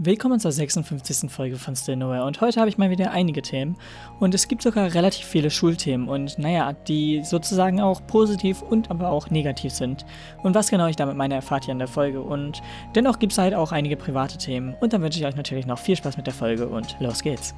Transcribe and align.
Willkommen 0.00 0.38
zur 0.38 0.52
56. 0.52 1.28
Folge 1.28 1.56
von 1.56 1.74
Still 1.74 1.96
Nowhere 1.96 2.24
und 2.24 2.40
heute 2.40 2.60
habe 2.60 2.68
ich 2.68 2.78
mal 2.78 2.88
wieder 2.88 3.10
einige 3.10 3.42
Themen 3.42 3.76
und 4.20 4.32
es 4.32 4.46
gibt 4.46 4.62
sogar 4.62 4.94
relativ 4.94 5.26
viele 5.26 5.50
Schulthemen 5.50 6.08
und 6.08 6.38
naja, 6.38 6.72
die 6.72 7.24
sozusagen 7.24 7.80
auch 7.80 8.06
positiv 8.06 8.62
und 8.62 8.92
aber 8.92 9.10
auch 9.10 9.30
negativ 9.30 9.72
sind. 9.72 10.06
Und 10.44 10.54
was 10.54 10.70
genau 10.70 10.86
ich 10.86 10.94
damit 10.94 11.16
meine, 11.16 11.34
erfahrt 11.34 11.66
ihr 11.66 11.72
in 11.72 11.80
der 11.80 11.88
Folge 11.88 12.20
und 12.20 12.62
dennoch 12.94 13.18
gibt 13.18 13.32
es 13.32 13.38
halt 13.38 13.54
auch 13.54 13.72
einige 13.72 13.96
private 13.96 14.38
Themen 14.38 14.76
und 14.78 14.92
dann 14.92 15.02
wünsche 15.02 15.18
ich 15.18 15.26
euch 15.26 15.34
natürlich 15.34 15.66
noch 15.66 15.80
viel 15.80 15.96
Spaß 15.96 16.16
mit 16.16 16.28
der 16.28 16.34
Folge 16.34 16.68
und 16.68 16.96
los 17.00 17.20
geht's. 17.20 17.56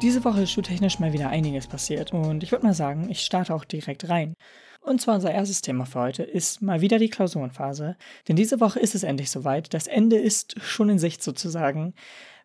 Diese 0.00 0.24
Woche 0.24 0.44
ist 0.44 0.52
schultechnisch 0.52 1.00
mal 1.00 1.12
wieder 1.12 1.28
einiges 1.28 1.66
passiert 1.66 2.14
und 2.14 2.42
ich 2.42 2.50
würde 2.50 2.64
mal 2.64 2.72
sagen, 2.72 3.10
ich 3.10 3.20
starte 3.20 3.54
auch 3.54 3.66
direkt 3.66 4.08
rein. 4.08 4.36
Und 4.86 5.00
zwar 5.00 5.16
unser 5.16 5.32
erstes 5.32 5.62
Thema 5.62 5.84
für 5.84 5.98
heute 5.98 6.22
ist 6.22 6.62
mal 6.62 6.80
wieder 6.80 7.00
die 7.00 7.08
Klausurenphase. 7.08 7.96
Denn 8.28 8.36
diese 8.36 8.60
Woche 8.60 8.78
ist 8.78 8.94
es 8.94 9.02
endlich 9.02 9.32
soweit. 9.32 9.74
Das 9.74 9.88
Ende 9.88 10.16
ist 10.16 10.54
schon 10.62 10.88
in 10.88 11.00
Sicht 11.00 11.24
sozusagen. 11.24 11.92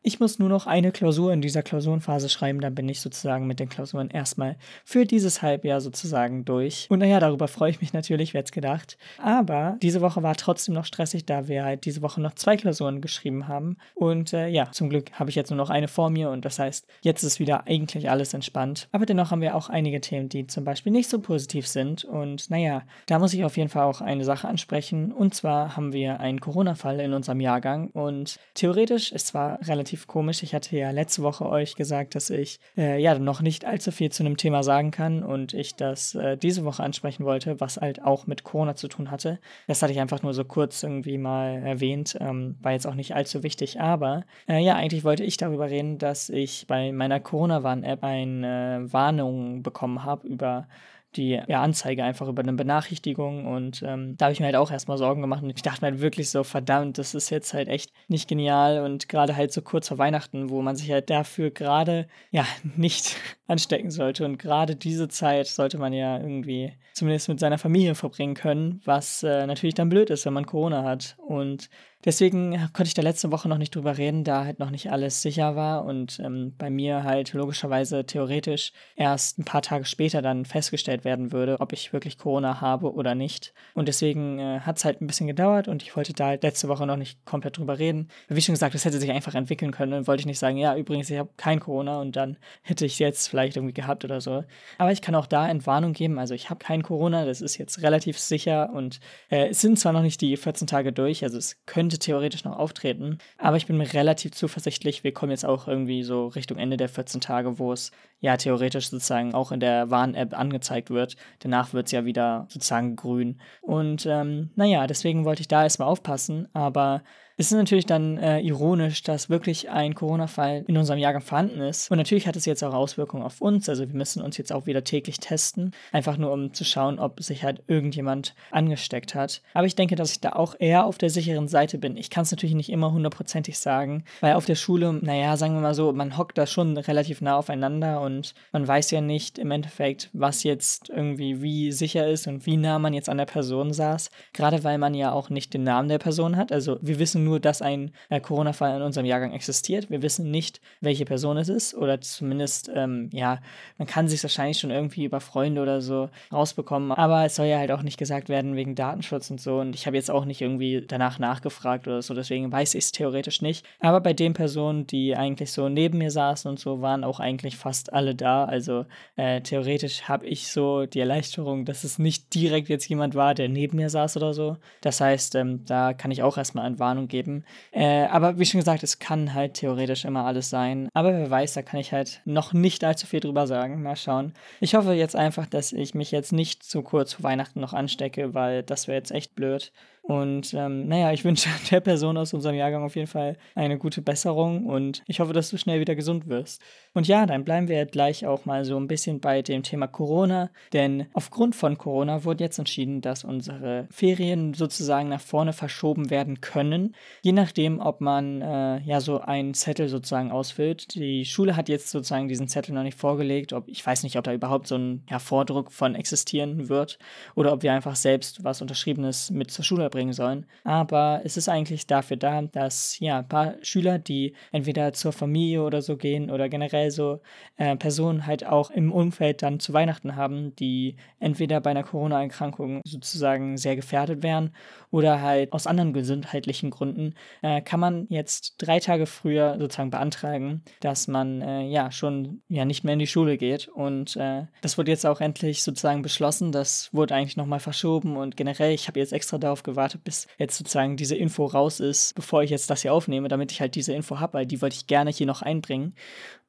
Ich 0.04 0.20
muss 0.20 0.40
nur 0.40 0.50
noch 0.50 0.66
eine 0.66 0.91
Klausur 0.91 1.32
in 1.32 1.41
dieser 1.41 1.62
Klausurenphase 1.62 2.28
schreiben, 2.28 2.59
dann 2.59 2.73
bin 2.73 2.90
ich 2.90 3.02
sozusagen 3.02 3.46
mit 3.46 3.59
den 3.59 3.70
Klausuren 3.70 4.09
erstmal 4.09 4.55
für 4.84 5.05
dieses 5.05 5.44
Halbjahr 5.44 5.80
sozusagen 5.80 6.44
durch. 6.44 6.88
Und 6.90 7.00
naja, 7.00 7.20
darüber 7.20 7.48
freue 7.48 7.70
ich 7.70 7.82
mich 7.82 7.94
natürlich, 7.94 8.34
wer 8.34 8.44
es 8.44 8.52
gedacht. 8.52 8.98
Aber 9.20 9.78
diese 9.84 10.02
Woche 10.02 10.23
war 10.23 10.36
trotzdem 10.36 10.73
noch 10.73 10.86
stressig, 10.86 11.28
da 11.28 11.48
wir 11.48 11.64
halt 11.64 11.86
diese 11.86 12.02
Woche 12.02 12.20
noch 12.20 12.34
zwei 12.34 12.58
Klausuren 12.58 13.00
geschrieben 13.00 13.48
haben. 13.48 13.78
Und 13.94 14.34
äh, 14.34 14.48
ja, 14.48 14.72
zum 14.72 14.90
Glück 14.90 15.12
habe 15.14 15.30
ich 15.30 15.36
jetzt 15.36 15.52
nur 15.52 15.58
noch 15.58 15.70
eine 15.70 15.88
vor 15.88 16.09
mir 16.09 16.31
und 16.31 16.45
das 16.45 16.58
heißt, 16.58 16.88
jetzt 17.02 17.22
ist 17.22 17.40
wieder 17.40 17.68
eigentlich 17.68 18.09
alles 18.09 18.34
entspannt. 18.34 18.90
Aber 18.92 19.06
dennoch 19.06 19.30
haben 19.30 19.42
wir 19.42 19.56
auch 19.56 19.70
einige 19.70 20.02
Themen, 20.02 20.30
die 20.30 20.48
zum 20.48 20.64
Beispiel 20.64 20.92
nicht 20.92 21.12
so 21.12 21.20
positiv 21.20 21.68
sind. 21.68 22.06
Und 22.06 22.50
naja, 22.50 22.81
da 23.06 23.20
muss 23.20 23.36
ich 23.36 23.44
auf 23.44 23.56
jeden 23.56 23.70
Fall 23.70 23.84
auch 23.84 24.02
eine 24.02 24.26
Sache 24.26 24.48
ansprechen. 24.48 25.12
Und 25.12 25.36
zwar 25.36 25.78
haben 25.78 25.94
wir 25.94 26.20
einen 26.20 26.40
Corona-Fall 26.40 27.00
in 27.02 27.14
unserem 27.14 27.40
Jahrgang 27.40 27.90
und 27.90 28.40
theoretisch 28.56 29.12
ist 29.12 29.28
zwar 29.28 29.59
relativ 29.68 29.91
relativ 29.92 30.08
komisch. 30.08 30.42
Ich 30.44 30.56
hatte 30.56 30.78
ja 30.78 30.92
letzte 30.92 31.22
Woche 31.22 31.45
euch 31.45 31.75
gesagt, 31.75 32.16
dass 32.16 32.30
ich 32.30 32.59
äh, 32.78 33.02
ja 33.02 33.20
noch 33.20 33.42
nicht 33.42 33.66
allzu 33.66 33.92
viel 33.92 34.09
zu 34.09 34.23
einem 34.23 34.38
Thema 34.38 34.64
sagen 34.64 34.92
kann 34.92 35.22
und 35.22 35.53
ich 35.53 35.75
das 35.75 36.16
äh, 36.16 36.38
diese 36.38 36.64
Woche 36.64 36.81
ansprechen 36.81 37.25
wollte, 37.25 37.59
was 37.59 37.75
halt 37.78 38.02
auch 38.02 38.25
mit 38.25 38.45
Corona 38.45 38.75
zu 38.75 38.88
tun 38.88 39.12
hatte. 39.12 39.39
Das 39.67 39.81
hatte 39.81 39.92
ich 39.92 40.00
einfach 40.00 40.23
nur 40.23 40.34
so 40.34 40.45
kurz 40.45 40.84
irgendwie 40.84 41.17
mal 41.17 41.62
erwähnt, 41.62 42.17
ähm, 42.22 42.56
war 42.62 42.72
jetzt 42.72 42.88
auch 42.88 42.95
nicht 42.95 43.16
allzu 43.16 43.44
wichtig, 43.44 43.81
aber 43.81 44.23
äh, 44.47 44.64
ja, 44.64 44.75
eigentlich 44.75 45.03
wollte 45.03 45.25
ich 45.25 45.36
darüber 45.36 45.69
reden, 45.69 45.97
dass 45.97 46.30
ich 46.30 46.66
bei 46.67 46.94
meiner 46.94 47.19
Corona-Warn-App 47.19 48.03
eine 48.03 48.86
Warnung 48.92 49.62
bekommen 49.62 50.06
habe 50.06 50.25
über 50.25 50.67
die 51.16 51.42
ja, 51.48 51.62
Anzeige 51.62 52.04
einfach 52.04 52.28
über 52.28 52.42
eine 52.42 52.54
Benachrichtigung 52.54 53.45
und 53.45 53.84
ähm, 53.86 54.16
da 54.17 54.26
habe 54.26 54.34
ich 54.34 54.40
mir 54.40 54.48
halt 54.48 54.56
auch 54.56 54.72
erstmal 54.72 54.98
Sorgen 54.98 55.22
gemacht 55.22 55.44
und 55.44 55.50
ich 55.50 55.62
dachte 55.62 55.81
mir 55.81 55.92
halt 55.92 56.02
wirklich 56.02 56.30
so, 56.30 56.44
verdammt, 56.44 56.98
das 56.98 57.16
ist 57.16 57.30
jetzt 57.30 57.53
halt 57.53 57.68
echt 57.68 57.92
nicht 58.08 58.28
genial 58.28 58.84
und 58.84 59.09
gerade 59.09 59.36
halt 59.36 59.52
so 59.52 59.62
kurz 59.62 59.90
vor 59.90 59.98
Weihnachten, 59.98 60.50
wo 60.50 60.62
man 60.62 60.76
sich 60.76 60.92
halt 60.92 61.09
dafür 61.09 61.52
gerade 61.52 62.08
ja 62.31 62.45
nicht 62.76 63.16
anstecken 63.52 63.91
sollte 63.91 64.25
und 64.25 64.39
gerade 64.39 64.75
diese 64.75 65.07
Zeit 65.09 65.47
sollte 65.47 65.77
man 65.77 65.94
ja 65.94 66.19
irgendwie 66.19 66.73
zumindest 66.94 67.30
mit 67.30 67.39
seiner 67.39 67.57
Familie 67.57 67.95
verbringen 67.95 68.33
können, 68.33 68.81
was 68.85 69.23
äh, 69.23 69.45
natürlich 69.45 69.75
dann 69.75 69.89
blöd 69.89 70.09
ist, 70.09 70.25
wenn 70.25 70.33
man 70.33 70.45
Corona 70.45 70.83
hat 70.83 71.17
und 71.17 71.69
Deswegen 72.03 72.57
konnte 72.73 72.88
ich 72.88 72.94
da 72.95 73.03
letzte 73.03 73.31
Woche 73.31 73.47
noch 73.47 73.59
nicht 73.59 73.75
drüber 73.75 73.97
reden, 73.97 74.23
da 74.23 74.44
halt 74.44 74.57
noch 74.57 74.72
nicht 74.72 74.91
alles 74.91 75.22
sicher 75.22 75.55
war 75.55 75.85
und 75.85 76.19
ähm, 76.19 76.55
bei 76.57 76.72
mir 76.72 77.03
halt 77.03 77.33
logischerweise 77.33 78.05
theoretisch 78.05 78.73
erst 78.95 79.38
ein 79.38 79.45
paar 79.45 79.61
Tage 79.61 79.85
später 79.85 80.23
dann 80.23 80.45
festgestellt 80.45 81.05
werden 81.05 81.31
würde, 81.31 81.59
ob 81.59 81.73
ich 81.73 81.94
wirklich 81.94 82.17
Corona 82.17 82.59
habe 82.59 82.91
oder 82.94 83.13
nicht. 83.13 83.53
Und 83.75 83.88
deswegen 83.88 84.39
äh, 84.39 84.61
hat 84.61 84.77
es 84.77 84.85
halt 84.85 85.02
ein 85.02 85.07
bisschen 85.07 85.27
gedauert 85.27 85.67
und 85.67 85.83
ich 85.83 85.95
wollte 85.95 86.13
da 86.13 86.27
halt 86.27 86.44
letzte 86.44 86.67
Woche 86.69 86.88
noch 86.88 86.97
nicht 86.97 87.23
komplett 87.25 87.57
drüber 87.57 87.77
reden. 87.77 88.07
Wie 88.27 88.41
schon 88.41 88.53
gesagt, 88.53 88.73
das 88.73 88.85
hätte 88.85 88.99
sich 88.99 89.11
einfach 89.11 89.35
entwickeln 89.35 89.72
können 89.72 89.94
und 89.94 90.07
wollte 90.07 90.22
ich 90.22 90.27
nicht 90.27 90.39
sagen, 90.39 90.57
ja, 90.57 90.75
übrigens, 90.75 91.09
ich 91.11 91.19
habe 91.19 91.29
kein 91.38 91.59
Corona 91.59 92.02
und 92.02 92.16
dann 92.16 92.38
hätte 92.63 92.85
ich 92.85 92.97
jetzt 92.97 93.27
vielleicht 93.27 93.41
irgendwie 93.56 93.73
gehabt 93.73 94.06
oder 94.06 94.22
so. 94.22 94.44
Aber 94.78 94.91
ich 94.91 95.02
kann 95.02 95.16
auch 95.16 95.28
da 95.28 95.47
Entwarnung 95.47 95.94
geben, 95.94 96.19
also 96.19 96.34
ich 96.34 96.50
habe 96.50 96.63
kein 96.63 96.84
Corona, 96.84 97.25
das 97.25 97.41
ist 97.41 97.57
jetzt 97.57 97.81
relativ 97.81 98.18
sicher 98.18 98.72
und 98.74 99.00
äh, 99.29 99.50
es 99.50 99.62
sind 99.62 99.78
zwar 99.78 99.94
noch 99.94 100.02
nicht 100.02 100.22
die 100.22 100.35
14 100.38 100.68
Tage 100.68 100.94
durch, 100.94 101.24
also 101.24 101.38
es 101.38 101.57
könnte 101.66 101.81
könnte 101.81 101.97
theoretisch 101.97 102.44
noch 102.46 102.57
auftreten. 102.57 103.18
Aber 103.38 103.57
ich 103.57 103.66
bin 103.66 103.75
mir 103.75 103.91
relativ 103.91 104.34
zuversichtlich, 104.34 105.03
wir 105.03 105.13
kommen 105.13 105.31
jetzt 105.31 105.46
auch 105.46 105.68
irgendwie 105.68 106.03
so 106.03 106.28
Richtung 106.28 106.57
Ende 106.57 106.78
der 106.78 106.90
14 106.90 107.22
Tage, 107.22 107.59
wo 107.59 107.74
es 107.74 107.91
ja 108.19 108.38
theoretisch 108.38 108.90
sozusagen 108.90 109.34
auch 109.34 109.52
in 109.52 109.59
der 109.59 109.90
Warn-App 109.90 110.38
angezeigt 110.38 110.91
wird. 110.91 111.16
Danach 111.40 111.73
wird 111.73 111.88
es 111.88 111.91
ja 111.91 112.06
wieder 112.06 112.46
sozusagen 112.50 112.96
grün. 112.96 113.41
Und 113.62 114.06
ähm, 114.06 114.52
naja, 114.56 114.85
deswegen 114.85 115.25
wollte 115.25 115.41
ich 115.41 115.47
da 115.47 115.63
erstmal 115.63 115.88
aufpassen. 115.88 116.47
Aber 116.53 117.03
es 117.41 117.52
ist 117.52 117.57
natürlich 117.57 117.85
dann 117.85 118.18
äh, 118.18 118.40
ironisch, 118.40 119.03
dass 119.03 119.29
wirklich 119.29 119.69
ein 119.69 119.96
Corona-Fall 119.96 120.66
in 120.68 120.78
unserem 120.78 121.00
Jahrgang 121.00 121.22
vorhanden 121.22 121.62
ist. 121.62 121.91
Und 121.91 121.97
natürlich 121.97 122.28
hat 122.28 122.35
es 122.35 122.46
jetzt 122.46 122.63
auch 122.63 122.74
Auswirkungen 122.74 123.24
auf 123.24 123.41
uns. 123.41 123.69
Also 123.69 123.88
wir 123.88 123.96
müssen 123.96 124.22
uns 124.22 124.38
jetzt 124.38 124.52
auch 124.52 124.66
wieder 124.66 124.84
täglich 124.84 125.19
testen. 125.19 125.72
Einfach 125.91 126.18
nur, 126.18 126.31
um 126.31 126.53
zu 126.53 126.63
schauen, 126.63 127.00
ob 127.00 127.24
sich 127.24 127.44
halt 127.44 127.63
irgendjemand 127.68 128.35
angesteckt 128.52 129.16
hat. 129.16 129.41
Aber 129.53 129.66
ich 129.66 129.75
denke, 129.75 129.96
dass 129.96 130.12
ich 130.12 130.19
da 130.19 130.34
auch 130.34 130.56
eher 130.59 130.85
auf 130.85 130.97
der 130.97 131.09
sicheren 131.09 131.47
Seite 131.47 131.78
bin. 131.78 131.97
Ich 131.97 132.09
kann 132.09 132.24
es 132.24 132.31
natürlich 132.31 132.56
nicht 132.56 132.72
immer 132.72 132.91
hundertprozentig 132.91 133.58
sagen, 133.58 134.03
weil 134.19 134.34
auf 134.34 134.46
der 134.46 134.56
Schule, 134.56 134.94
naja, 134.94 135.38
sagen 135.38 135.53
wir 135.53 135.62
mal 135.62 135.73
so, 135.73 135.91
man 135.94 136.18
hockt 136.18 136.38
da 136.38 136.46
schon 136.46 136.78
relativ 136.78 137.22
nah 137.22 137.38
aufeinander 137.38 138.02
und 138.02 138.34
man 138.52 138.68
weiß 138.68 138.91
ja 138.91 139.02
nicht 139.02 139.40
im 139.40 139.52
Endeffekt, 139.52 140.09
was 140.13 140.44
jetzt 140.44 140.90
irgendwie 140.90 141.41
wie 141.41 141.72
sicher 141.72 142.08
ist 142.08 142.28
und 142.28 142.46
wie 142.46 142.58
nah 142.58 142.79
man 142.79 142.94
jetzt 142.94 143.09
an 143.09 143.18
der 143.18 143.25
Person 143.25 143.73
saß. 143.73 144.12
Gerade 144.34 144.63
weil 144.63 144.78
man 144.78 144.94
ja 144.94 145.12
auch 145.12 145.29
nicht 145.29 145.53
den 145.53 145.63
Namen 145.63 145.90
der 145.90 146.00
Person 146.00 146.38
hat. 146.38 146.52
Also 146.52 146.78
wir 146.81 147.00
wissen 147.00 147.22
wissen 147.22 147.31
nur, 147.31 147.40
dass 147.40 147.62
ein 147.62 147.92
äh, 148.09 148.19
Corona-Fall 148.19 148.75
in 148.75 148.81
unserem 148.81 149.06
Jahrgang 149.06 149.31
existiert. 149.31 149.90
Wir 149.90 150.02
wissen 150.02 150.30
nicht, 150.30 150.59
welche 150.81 151.06
Person 151.06 151.38
es 151.38 151.50
ist 151.50 151.74
oder 151.74 152.02
zumindest, 152.02 152.69
ähm, 152.75 153.09
ja, 153.14 153.40
man 153.78 153.88
kann 153.88 154.08
sich 154.09 154.22
wahrscheinlich 154.22 154.59
schon 154.59 154.69
irgendwie 154.69 155.06
über 155.06 155.22
Freunde 155.22 155.62
oder 155.62 155.81
so 155.81 156.09
rausbekommen. 156.31 156.91
Aber 156.91 157.25
es 157.25 157.36
soll 157.36 157.46
ja 157.47 157.58
halt 157.58 157.72
auch 157.72 157.84
nicht 157.84 157.97
gesagt 157.97 158.28
werden 158.28 158.56
wegen 158.56 158.75
Datenschutz 158.75 159.31
und 159.31 159.40
so. 159.40 159.59
Und 159.59 159.75
ich 159.75 159.88
habe 159.88 159.96
jetzt 159.96 160.12
auch 160.12 160.25
nicht 160.25 160.41
irgendwie 160.41 160.84
danach 160.86 161.20
nachgefragt 161.20 161.88
oder 161.88 162.02
so, 162.02 162.14
deswegen 162.14 162.52
weiß 162.52 162.75
ich 162.75 162.86
es 162.86 162.91
theoretisch 162.91 163.41
nicht. 163.41 163.66
Aber 163.80 164.02
bei 164.02 164.14
den 164.14 164.34
Personen, 164.34 164.86
die 164.88 165.16
eigentlich 165.16 165.52
so 165.53 165.70
neben 165.70 166.00
mir 166.00 166.12
saßen 166.12 166.50
und 166.52 166.59
so, 166.59 166.81
waren 166.81 167.06
auch 167.06 167.22
eigentlich 167.22 167.56
fast 167.56 167.94
alle 167.94 168.14
da. 168.14 168.44
Also 168.44 168.86
äh, 169.16 169.40
theoretisch 169.41 170.03
habe 170.03 170.28
ich 170.28 170.52
so 170.52 170.86
die 170.86 171.00
Erleichterung, 171.00 171.64
dass 171.64 171.86
es 171.86 171.97
nicht 171.97 172.36
direkt 172.36 172.68
jetzt 172.68 172.90
jemand 172.90 173.16
war, 173.16 173.34
der 173.34 173.47
neben 173.47 173.78
mir 173.78 173.90
saß 173.90 174.18
oder 174.18 174.34
so. 174.34 174.58
Das 174.81 175.00
heißt, 175.00 175.36
ähm, 175.36 175.64
da 175.66 175.94
kann 175.94 176.12
ich 176.12 176.24
auch 176.24 176.38
erstmal 176.38 176.66
an 176.66 176.80
Warnung 176.80 177.08
geben. 177.11 177.45
Äh, 177.72 178.05
aber 178.05 178.39
wie 178.39 178.45
schon 178.45 178.59
gesagt, 178.59 178.81
es 178.81 178.97
kann 178.97 179.35
halt 179.35 179.53
theoretisch 179.53 180.05
immer 180.05 180.25
alles 180.25 180.49
sein. 180.49 180.89
Aber 180.94 181.13
wer 181.13 181.29
weiß, 181.29 181.53
da 181.53 181.61
kann 181.61 181.79
ich 181.79 181.94
halt 181.94 182.22
noch 182.25 182.53
nicht 182.53 182.83
allzu 182.83 183.05
viel 183.05 183.19
drüber 183.19 183.45
sagen. 183.45 183.83
Mal 183.83 183.95
schauen. 183.95 184.33
Ich 184.59 184.73
hoffe 184.73 184.94
jetzt 184.94 185.16
einfach, 185.16 185.45
dass 185.45 185.72
ich 185.72 185.94
mich 185.94 186.09
jetzt 186.09 186.33
nicht 186.33 186.63
zu 186.63 186.81
kurz 186.81 187.13
vor 187.13 187.23
Weihnachten 187.23 187.59
noch 187.59 187.73
anstecke, 187.73 188.33
weil 188.33 188.63
das 188.63 188.88
wäre 188.88 188.97
jetzt 188.97 189.11
echt 189.11 189.35
blöd. 189.35 189.72
Und 190.11 190.53
ähm, 190.53 190.89
naja, 190.89 191.13
ich 191.13 191.23
wünsche 191.23 191.47
der 191.72 191.79
Person 191.79 192.17
aus 192.17 192.33
unserem 192.33 192.57
Jahrgang 192.57 192.83
auf 192.83 192.97
jeden 192.97 193.07
Fall 193.07 193.38
eine 193.55 193.77
gute 193.77 194.01
Besserung 194.01 194.66
und 194.66 195.03
ich 195.07 195.22
hoffe, 195.22 195.31
dass 195.31 195.49
du 195.49 195.57
schnell 195.57 195.79
wieder 195.79 195.95
gesund 195.95 196.27
wirst. 196.27 196.61
Und 196.94 197.07
ja, 197.07 197.25
dann 197.25 197.45
bleiben 197.45 197.69
wir 197.69 197.85
gleich 197.85 198.27
auch 198.27 198.44
mal 198.44 198.66
so 198.66 198.75
ein 198.75 198.89
bisschen 198.89 199.22
bei 199.22 199.41
dem 199.41 199.63
Thema 199.63 199.88
Corona, 199.88 200.49
denn 200.73 201.05
aufgrund 201.13 201.55
von 201.55 201.77
Corona 201.77 202.25
wurde 202.25 202.44
jetzt 202.44 202.59
entschieden, 202.59 202.99
dass 202.99 203.23
unsere 203.23 203.88
Ferien 203.89 204.53
sozusagen 204.53 205.07
nach 205.07 205.22
vorne 205.22 205.53
verschoben 205.53 206.09
werden 206.09 206.41
können, 206.41 206.93
je 207.22 207.31
nachdem, 207.31 207.79
ob 207.79 208.01
man 208.01 208.41
äh, 208.41 208.81
ja 208.81 208.99
so 208.99 209.22
einen 209.22 209.53
Zettel 209.53 209.88
sozusagen 209.88 210.29
ausfüllt. 210.29 210.93
Die 210.93 211.23
Schule 211.23 211.55
hat 211.55 211.69
jetzt 211.69 211.89
sozusagen 211.89 212.28
diesen 212.28 212.49
Zettel 212.49 212.75
noch 212.75 212.83
nicht 212.83 212.97
vorgelegt, 212.97 213.53
ob 213.53 213.69
ich 213.69 213.85
weiß 213.85 214.03
nicht, 214.03 214.17
ob 214.17 214.25
da 214.25 214.33
überhaupt 214.33 214.67
so 214.67 214.75
ein 214.75 215.05
ja, 215.09 215.19
Vordruck 215.19 215.72
von 215.72 215.95
existieren 215.95 216.67
wird 216.67 216.99
oder 217.35 217.53
ob 217.53 217.63
wir 217.63 217.72
einfach 217.72 217.95
selbst 217.95 218.43
was 218.43 218.61
Unterschriebenes 218.61 219.31
mit 219.31 219.51
zur 219.51 219.63
Schule 219.63 219.89
bringen 219.89 220.00
sollen. 220.09 220.45
Aber 220.63 221.22
es 221.23 221.38
ist 221.38 221.50
eigentlich 221.50 221.88
dafür 221.88 222.17
da, 222.17 222.41
dass 222.41 222.99
ja 222.99 223.20
ein 223.20 223.28
paar 223.28 223.55
Schüler, 223.61 223.99
die 223.99 224.34
entweder 224.52 224.93
zur 224.93 225.14
Familie 225.14 225.64
oder 225.64 225.81
so 225.81 225.97
gehen 225.97 226.31
oder 226.31 226.49
generell 226.49 226.91
so 226.91 227.22
äh, 227.58 227.76
Personen 227.76 228.26
halt 228.26 228.46
auch 228.46 228.72
im 228.72 228.91
Umfeld 228.91 229.41
dann 229.43 229.59
zu 229.59 229.73
Weihnachten 229.73 230.16
haben, 230.16 230.55
die 230.55 230.96
entweder 231.20 231.61
bei 231.61 231.72
einer 231.72 231.84
Corona-Erkrankung 231.84 232.81
sozusagen 232.85 233.58
sehr 233.58 233.76
gefährdet 233.76 234.23
wären 234.23 234.52
oder 234.90 235.22
halt 235.22 235.53
aus 235.53 235.67
anderen 235.67 235.93
gesundheitlichen 235.93 236.70
Gründen, 236.70 237.16
äh, 237.41 237.61
kann 237.61 237.79
man 237.79 238.08
jetzt 238.09 238.55
drei 238.58 238.79
Tage 238.79 239.05
früher 239.05 239.58
sozusagen 239.59 239.90
beantragen, 239.90 240.64
dass 240.79 241.08
man 241.08 241.41
äh, 241.41 241.64
ja 241.64 241.91
schon 241.91 242.41
ja 242.47 242.66
nicht 242.66 242.84
mehr 242.84 242.93
in 242.93 242.99
die 242.99 243.08
Schule 243.08 243.37
geht. 243.37 243.67
Und 243.67 244.16
äh, 244.16 244.46
das 244.61 244.78
wurde 244.78 244.91
jetzt 244.91 245.05
auch 245.05 245.22
endlich 245.22 245.64
sozusagen 245.64 246.02
beschlossen. 246.02 246.52
Das 246.52 246.90
wurde 246.93 247.16
eigentlich 247.16 247.37
nochmal 247.37 247.59
verschoben 247.59 248.17
und 248.17 248.37
generell, 248.37 248.73
ich 248.73 248.87
habe 248.87 248.99
jetzt 248.99 249.14
extra 249.14 249.37
darauf 249.37 249.64
gewartet, 249.64 249.91
warte, 249.91 249.97
bis 249.97 250.28
jetzt 250.38 250.58
sozusagen 250.58 250.97
diese 250.97 251.16
Info 251.16 251.46
raus 251.46 251.79
ist, 251.79 252.16
bevor 252.16 252.43
ich 252.43 252.49
jetzt 252.49 252.70
das 252.70 252.82
hier 252.82 252.93
aufnehme, 252.93 253.28
damit 253.28 253.52
ich 253.52 253.61
halt 253.61 253.76
diese 253.76 253.93
Info 253.93 254.20
habe, 254.20 254.34
weil 254.34 254.46
die 254.46 254.61
wollte 254.61 254.76
ich 254.76 254.88
gerne 254.88 255.11
hier 255.11 255.28
noch 255.28 255.41
einbringen. 255.41 255.96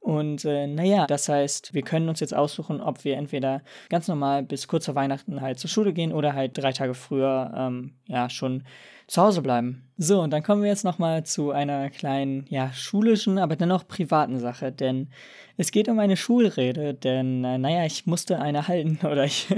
Und 0.00 0.44
äh, 0.44 0.67
naja, 0.67 1.06
das 1.06 1.29
heißt, 1.29 1.75
wir 1.75 1.83
können 1.83 2.09
uns 2.09 2.19
jetzt 2.19 2.35
aussuchen, 2.35 2.81
ob 2.81 3.05
wir 3.05 3.17
entweder 3.17 3.62
ganz 3.89 4.09
normal 4.09 4.43
bis 4.43 4.67
kurz 4.67 4.87
vor 4.87 4.97
Weihnachten 4.97 5.41
halt 5.41 5.61
zur 5.61 5.71
Schule 5.71 5.93
gehen 5.93 6.12
oder 6.12 6.35
halt 6.35 6.59
drei 6.59 6.73
Tage 6.73 6.94
früher 6.94 7.53
ähm, 7.56 7.93
ja 8.09 8.29
schon 8.29 8.65
zu 9.06 9.23
Hause 9.23 9.43
bleiben. 9.43 9.85
So, 9.99 10.21
und 10.21 10.33
dann 10.33 10.43
kommen 10.43 10.62
wir 10.62 10.71
jetzt 10.71 10.85
nochmal 10.85 11.25
zu 11.25 11.53
einer 11.53 11.89
kleinen, 11.91 12.47
ja, 12.49 12.73
schulischen, 12.73 13.39
aber 13.39 13.55
dennoch 13.55 13.87
privaten 13.87 14.41
Sache, 14.41 14.73
denn 14.73 15.11
es 15.56 15.71
geht 15.71 15.89
um 15.89 15.99
eine 16.00 16.17
Schulrede, 16.17 16.94
denn, 16.94 17.44
äh, 17.44 17.59
naja, 17.59 17.85
ich 17.85 18.06
musste 18.06 18.41
eine 18.41 18.67
halten 18.67 18.99
oder 19.06 19.25
ich, 19.25 19.49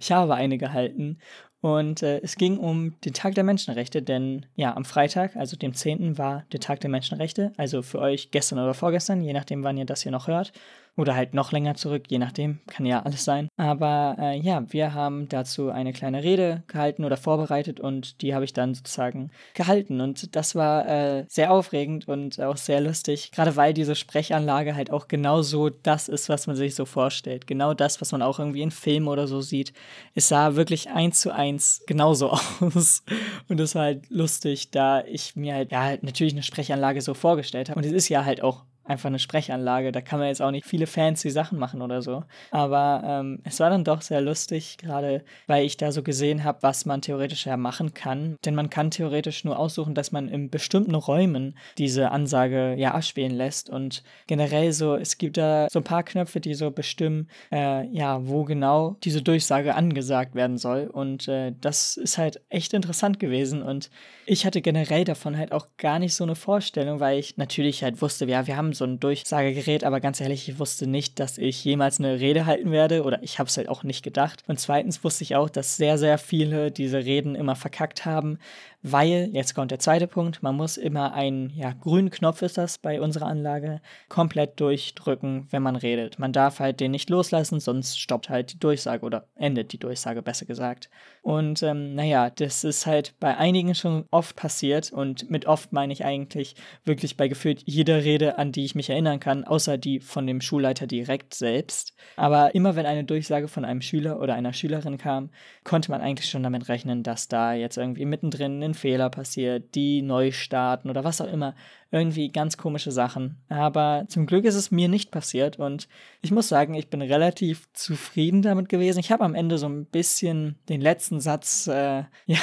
ich 0.00 0.10
habe 0.10 0.34
eine 0.34 0.56
gehalten 0.56 1.18
und 1.62 2.02
äh, 2.02 2.20
es 2.22 2.34
ging 2.36 2.58
um 2.58 3.00
den 3.02 3.14
Tag 3.14 3.36
der 3.36 3.44
Menschenrechte, 3.44 4.02
denn 4.02 4.46
ja, 4.56 4.76
am 4.76 4.84
Freitag, 4.84 5.36
also 5.36 5.56
dem 5.56 5.74
10. 5.74 6.18
war 6.18 6.44
der 6.52 6.58
Tag 6.58 6.80
der 6.80 6.90
Menschenrechte, 6.90 7.52
also 7.56 7.82
für 7.82 8.00
euch 8.00 8.32
gestern 8.32 8.58
oder 8.58 8.74
vorgestern, 8.74 9.22
je 9.22 9.32
nachdem, 9.32 9.62
wann 9.62 9.78
ihr 9.78 9.84
das 9.84 10.02
hier 10.02 10.10
noch 10.10 10.26
hört. 10.26 10.52
Oder 10.94 11.14
halt 11.14 11.32
noch 11.32 11.52
länger 11.52 11.74
zurück, 11.74 12.04
je 12.08 12.18
nachdem, 12.18 12.60
kann 12.66 12.84
ja 12.84 13.02
alles 13.02 13.24
sein. 13.24 13.48
Aber 13.56 14.16
äh, 14.18 14.38
ja, 14.38 14.62
wir 14.70 14.92
haben 14.92 15.26
dazu 15.28 15.70
eine 15.70 15.94
kleine 15.94 16.22
Rede 16.22 16.64
gehalten 16.66 17.04
oder 17.06 17.16
vorbereitet 17.16 17.80
und 17.80 18.20
die 18.20 18.34
habe 18.34 18.44
ich 18.44 18.52
dann 18.52 18.74
sozusagen 18.74 19.30
gehalten. 19.54 20.02
Und 20.02 20.36
das 20.36 20.54
war 20.54 20.86
äh, 20.86 21.24
sehr 21.28 21.50
aufregend 21.50 22.08
und 22.08 22.38
auch 22.42 22.58
sehr 22.58 22.82
lustig, 22.82 23.32
gerade 23.32 23.56
weil 23.56 23.72
diese 23.72 23.94
Sprechanlage 23.94 24.74
halt 24.74 24.90
auch 24.90 25.08
genau 25.08 25.40
so 25.40 25.70
das 25.70 26.08
ist, 26.08 26.28
was 26.28 26.46
man 26.46 26.56
sich 26.56 26.74
so 26.74 26.84
vorstellt. 26.84 27.46
Genau 27.46 27.72
das, 27.72 28.02
was 28.02 28.12
man 28.12 28.20
auch 28.20 28.38
irgendwie 28.38 28.62
in 28.62 28.70
Filmen 28.70 29.08
oder 29.08 29.26
so 29.26 29.40
sieht. 29.40 29.72
Es 30.14 30.28
sah 30.28 30.56
wirklich 30.56 30.90
eins 30.90 31.20
zu 31.22 31.30
eins 31.34 31.82
genauso 31.86 32.30
aus. 32.60 33.02
Und 33.48 33.58
das 33.58 33.74
war 33.74 33.84
halt 33.84 34.10
lustig, 34.10 34.70
da 34.72 35.02
ich 35.04 35.36
mir 35.36 35.54
halt, 35.54 35.72
ja, 35.72 35.96
natürlich 36.02 36.34
eine 36.34 36.42
Sprechanlage 36.42 37.00
so 37.00 37.14
vorgestellt 37.14 37.70
habe. 37.70 37.80
Und 37.80 37.86
es 37.86 37.92
ist 37.92 38.10
ja 38.10 38.26
halt 38.26 38.42
auch 38.42 38.64
einfach 38.84 39.08
eine 39.08 39.18
Sprechanlage. 39.18 39.92
Da 39.92 40.00
kann 40.00 40.18
man 40.18 40.28
jetzt 40.28 40.42
auch 40.42 40.50
nicht 40.50 40.66
viele 40.66 40.86
fancy 40.86 41.30
Sachen 41.30 41.58
machen 41.58 41.82
oder 41.82 42.02
so. 42.02 42.24
Aber 42.50 43.02
ähm, 43.04 43.40
es 43.44 43.60
war 43.60 43.70
dann 43.70 43.84
doch 43.84 44.02
sehr 44.02 44.20
lustig, 44.20 44.78
gerade 44.78 45.24
weil 45.46 45.64
ich 45.64 45.76
da 45.76 45.92
so 45.92 46.02
gesehen 46.02 46.44
habe, 46.44 46.58
was 46.62 46.84
man 46.84 47.02
theoretisch 47.02 47.46
ja 47.46 47.56
machen 47.56 47.94
kann. 47.94 48.36
Denn 48.44 48.54
man 48.54 48.70
kann 48.70 48.90
theoretisch 48.90 49.44
nur 49.44 49.58
aussuchen, 49.58 49.94
dass 49.94 50.12
man 50.12 50.28
in 50.28 50.50
bestimmten 50.50 50.94
Räumen 50.94 51.56
diese 51.78 52.10
Ansage 52.10 52.74
ja 52.74 52.92
abspielen 52.94 53.32
lässt. 53.32 53.70
Und 53.70 54.02
generell 54.26 54.72
so, 54.72 54.96
es 54.96 55.18
gibt 55.18 55.36
da 55.36 55.68
so 55.70 55.80
ein 55.80 55.84
paar 55.84 56.02
Knöpfe, 56.02 56.40
die 56.40 56.54
so 56.54 56.70
bestimmen, 56.70 57.28
äh, 57.52 57.86
ja, 57.88 58.26
wo 58.26 58.44
genau 58.44 58.96
diese 59.04 59.22
Durchsage 59.22 59.74
angesagt 59.74 60.34
werden 60.34 60.58
soll. 60.58 60.88
Und 60.88 61.28
äh, 61.28 61.52
das 61.60 61.96
ist 61.96 62.18
halt 62.18 62.40
echt 62.48 62.74
interessant 62.74 63.20
gewesen. 63.20 63.62
Und 63.62 63.90
ich 64.26 64.44
hatte 64.46 64.60
generell 64.60 65.04
davon 65.04 65.36
halt 65.36 65.52
auch 65.52 65.68
gar 65.78 65.98
nicht 65.98 66.14
so 66.14 66.24
eine 66.24 66.34
Vorstellung, 66.34 67.00
weil 67.00 67.18
ich 67.18 67.36
natürlich 67.36 67.82
halt 67.82 68.02
wusste, 68.02 68.26
ja, 68.26 68.46
wir 68.46 68.56
haben 68.56 68.71
so 68.74 68.84
ein 68.84 69.00
Durchsagegerät, 69.00 69.84
aber 69.84 70.00
ganz 70.00 70.20
ehrlich, 70.20 70.48
ich 70.48 70.58
wusste 70.58 70.86
nicht, 70.86 71.20
dass 71.20 71.38
ich 71.38 71.64
jemals 71.64 71.98
eine 71.98 72.20
Rede 72.20 72.46
halten 72.46 72.70
werde 72.70 73.02
oder 73.04 73.22
ich 73.22 73.38
habe 73.38 73.48
es 73.48 73.56
halt 73.56 73.68
auch 73.68 73.82
nicht 73.82 74.02
gedacht. 74.02 74.42
Und 74.46 74.60
zweitens 74.60 75.02
wusste 75.04 75.24
ich 75.24 75.36
auch, 75.36 75.50
dass 75.50 75.76
sehr, 75.76 75.98
sehr 75.98 76.18
viele 76.18 76.70
diese 76.70 77.04
Reden 77.04 77.34
immer 77.34 77.56
verkackt 77.56 78.04
haben, 78.04 78.38
weil, 78.82 79.30
jetzt 79.32 79.54
kommt 79.54 79.70
der 79.70 79.78
zweite 79.78 80.08
Punkt, 80.08 80.42
man 80.42 80.56
muss 80.56 80.76
immer 80.76 81.14
einen, 81.14 81.50
ja, 81.50 81.72
grünen 81.72 82.10
Knopf 82.10 82.42
ist 82.42 82.58
das 82.58 82.78
bei 82.78 83.00
unserer 83.00 83.26
Anlage, 83.26 83.80
komplett 84.08 84.58
durchdrücken, 84.58 85.46
wenn 85.50 85.62
man 85.62 85.76
redet. 85.76 86.18
Man 86.18 86.32
darf 86.32 86.58
halt 86.58 86.80
den 86.80 86.90
nicht 86.90 87.08
loslassen, 87.08 87.60
sonst 87.60 88.00
stoppt 88.00 88.28
halt 88.28 88.52
die 88.52 88.58
Durchsage 88.58 89.06
oder 89.06 89.26
endet 89.36 89.72
die 89.72 89.78
Durchsage, 89.78 90.20
besser 90.22 90.46
gesagt. 90.46 90.90
Und 91.22 91.62
ähm, 91.62 91.94
naja, 91.94 92.30
das 92.30 92.64
ist 92.64 92.86
halt 92.86 93.14
bei 93.20 93.36
einigen 93.36 93.76
schon 93.76 94.04
oft 94.10 94.34
passiert 94.34 94.92
und 94.92 95.30
mit 95.30 95.46
oft 95.46 95.72
meine 95.72 95.92
ich 95.92 96.04
eigentlich 96.04 96.56
wirklich 96.84 97.16
bei 97.16 97.28
gefühlt 97.28 97.62
jeder 97.64 98.02
Rede, 98.02 98.36
an 98.38 98.50
die 98.50 98.64
ich 98.64 98.74
mich 98.74 98.90
erinnern 98.90 99.20
kann, 99.20 99.44
außer 99.44 99.78
die 99.78 100.00
von 100.00 100.26
dem 100.26 100.40
Schulleiter 100.40 100.88
direkt 100.88 101.34
selbst. 101.34 101.94
Aber 102.16 102.54
immer 102.56 102.74
wenn 102.74 102.86
eine 102.86 103.04
Durchsage 103.04 103.46
von 103.46 103.64
einem 103.64 103.80
Schüler 103.80 104.20
oder 104.20 104.34
einer 104.34 104.52
Schülerin 104.52 104.98
kam, 104.98 105.30
konnte 105.62 105.92
man 105.92 106.00
eigentlich 106.00 106.28
schon 106.28 106.42
damit 106.42 106.68
rechnen, 106.68 107.04
dass 107.04 107.28
da 107.28 107.54
jetzt 107.54 107.76
irgendwie 107.76 108.04
mittendrin 108.04 108.60
ein 108.62 108.71
Fehler 108.74 109.10
passiert, 109.10 109.74
die 109.74 110.02
neu 110.02 110.32
starten 110.32 110.90
oder 110.90 111.04
was 111.04 111.20
auch 111.20 111.32
immer 111.32 111.54
irgendwie 111.92 112.30
ganz 112.30 112.56
komische 112.56 112.90
Sachen. 112.90 113.36
Aber 113.50 114.06
zum 114.08 114.24
Glück 114.24 114.46
ist 114.46 114.54
es 114.54 114.70
mir 114.70 114.88
nicht 114.88 115.10
passiert 115.10 115.58
und 115.58 115.88
ich 116.22 116.30
muss 116.30 116.48
sagen, 116.48 116.72
ich 116.72 116.88
bin 116.88 117.02
relativ 117.02 117.70
zufrieden 117.74 118.40
damit 118.40 118.70
gewesen. 118.70 118.98
Ich 118.98 119.12
habe 119.12 119.24
am 119.24 119.34
Ende 119.34 119.58
so 119.58 119.68
ein 119.68 119.84
bisschen 119.84 120.56
den 120.70 120.80
letzten 120.80 121.20
Satz 121.20 121.66
äh, 121.66 122.04
ja, 122.26 122.38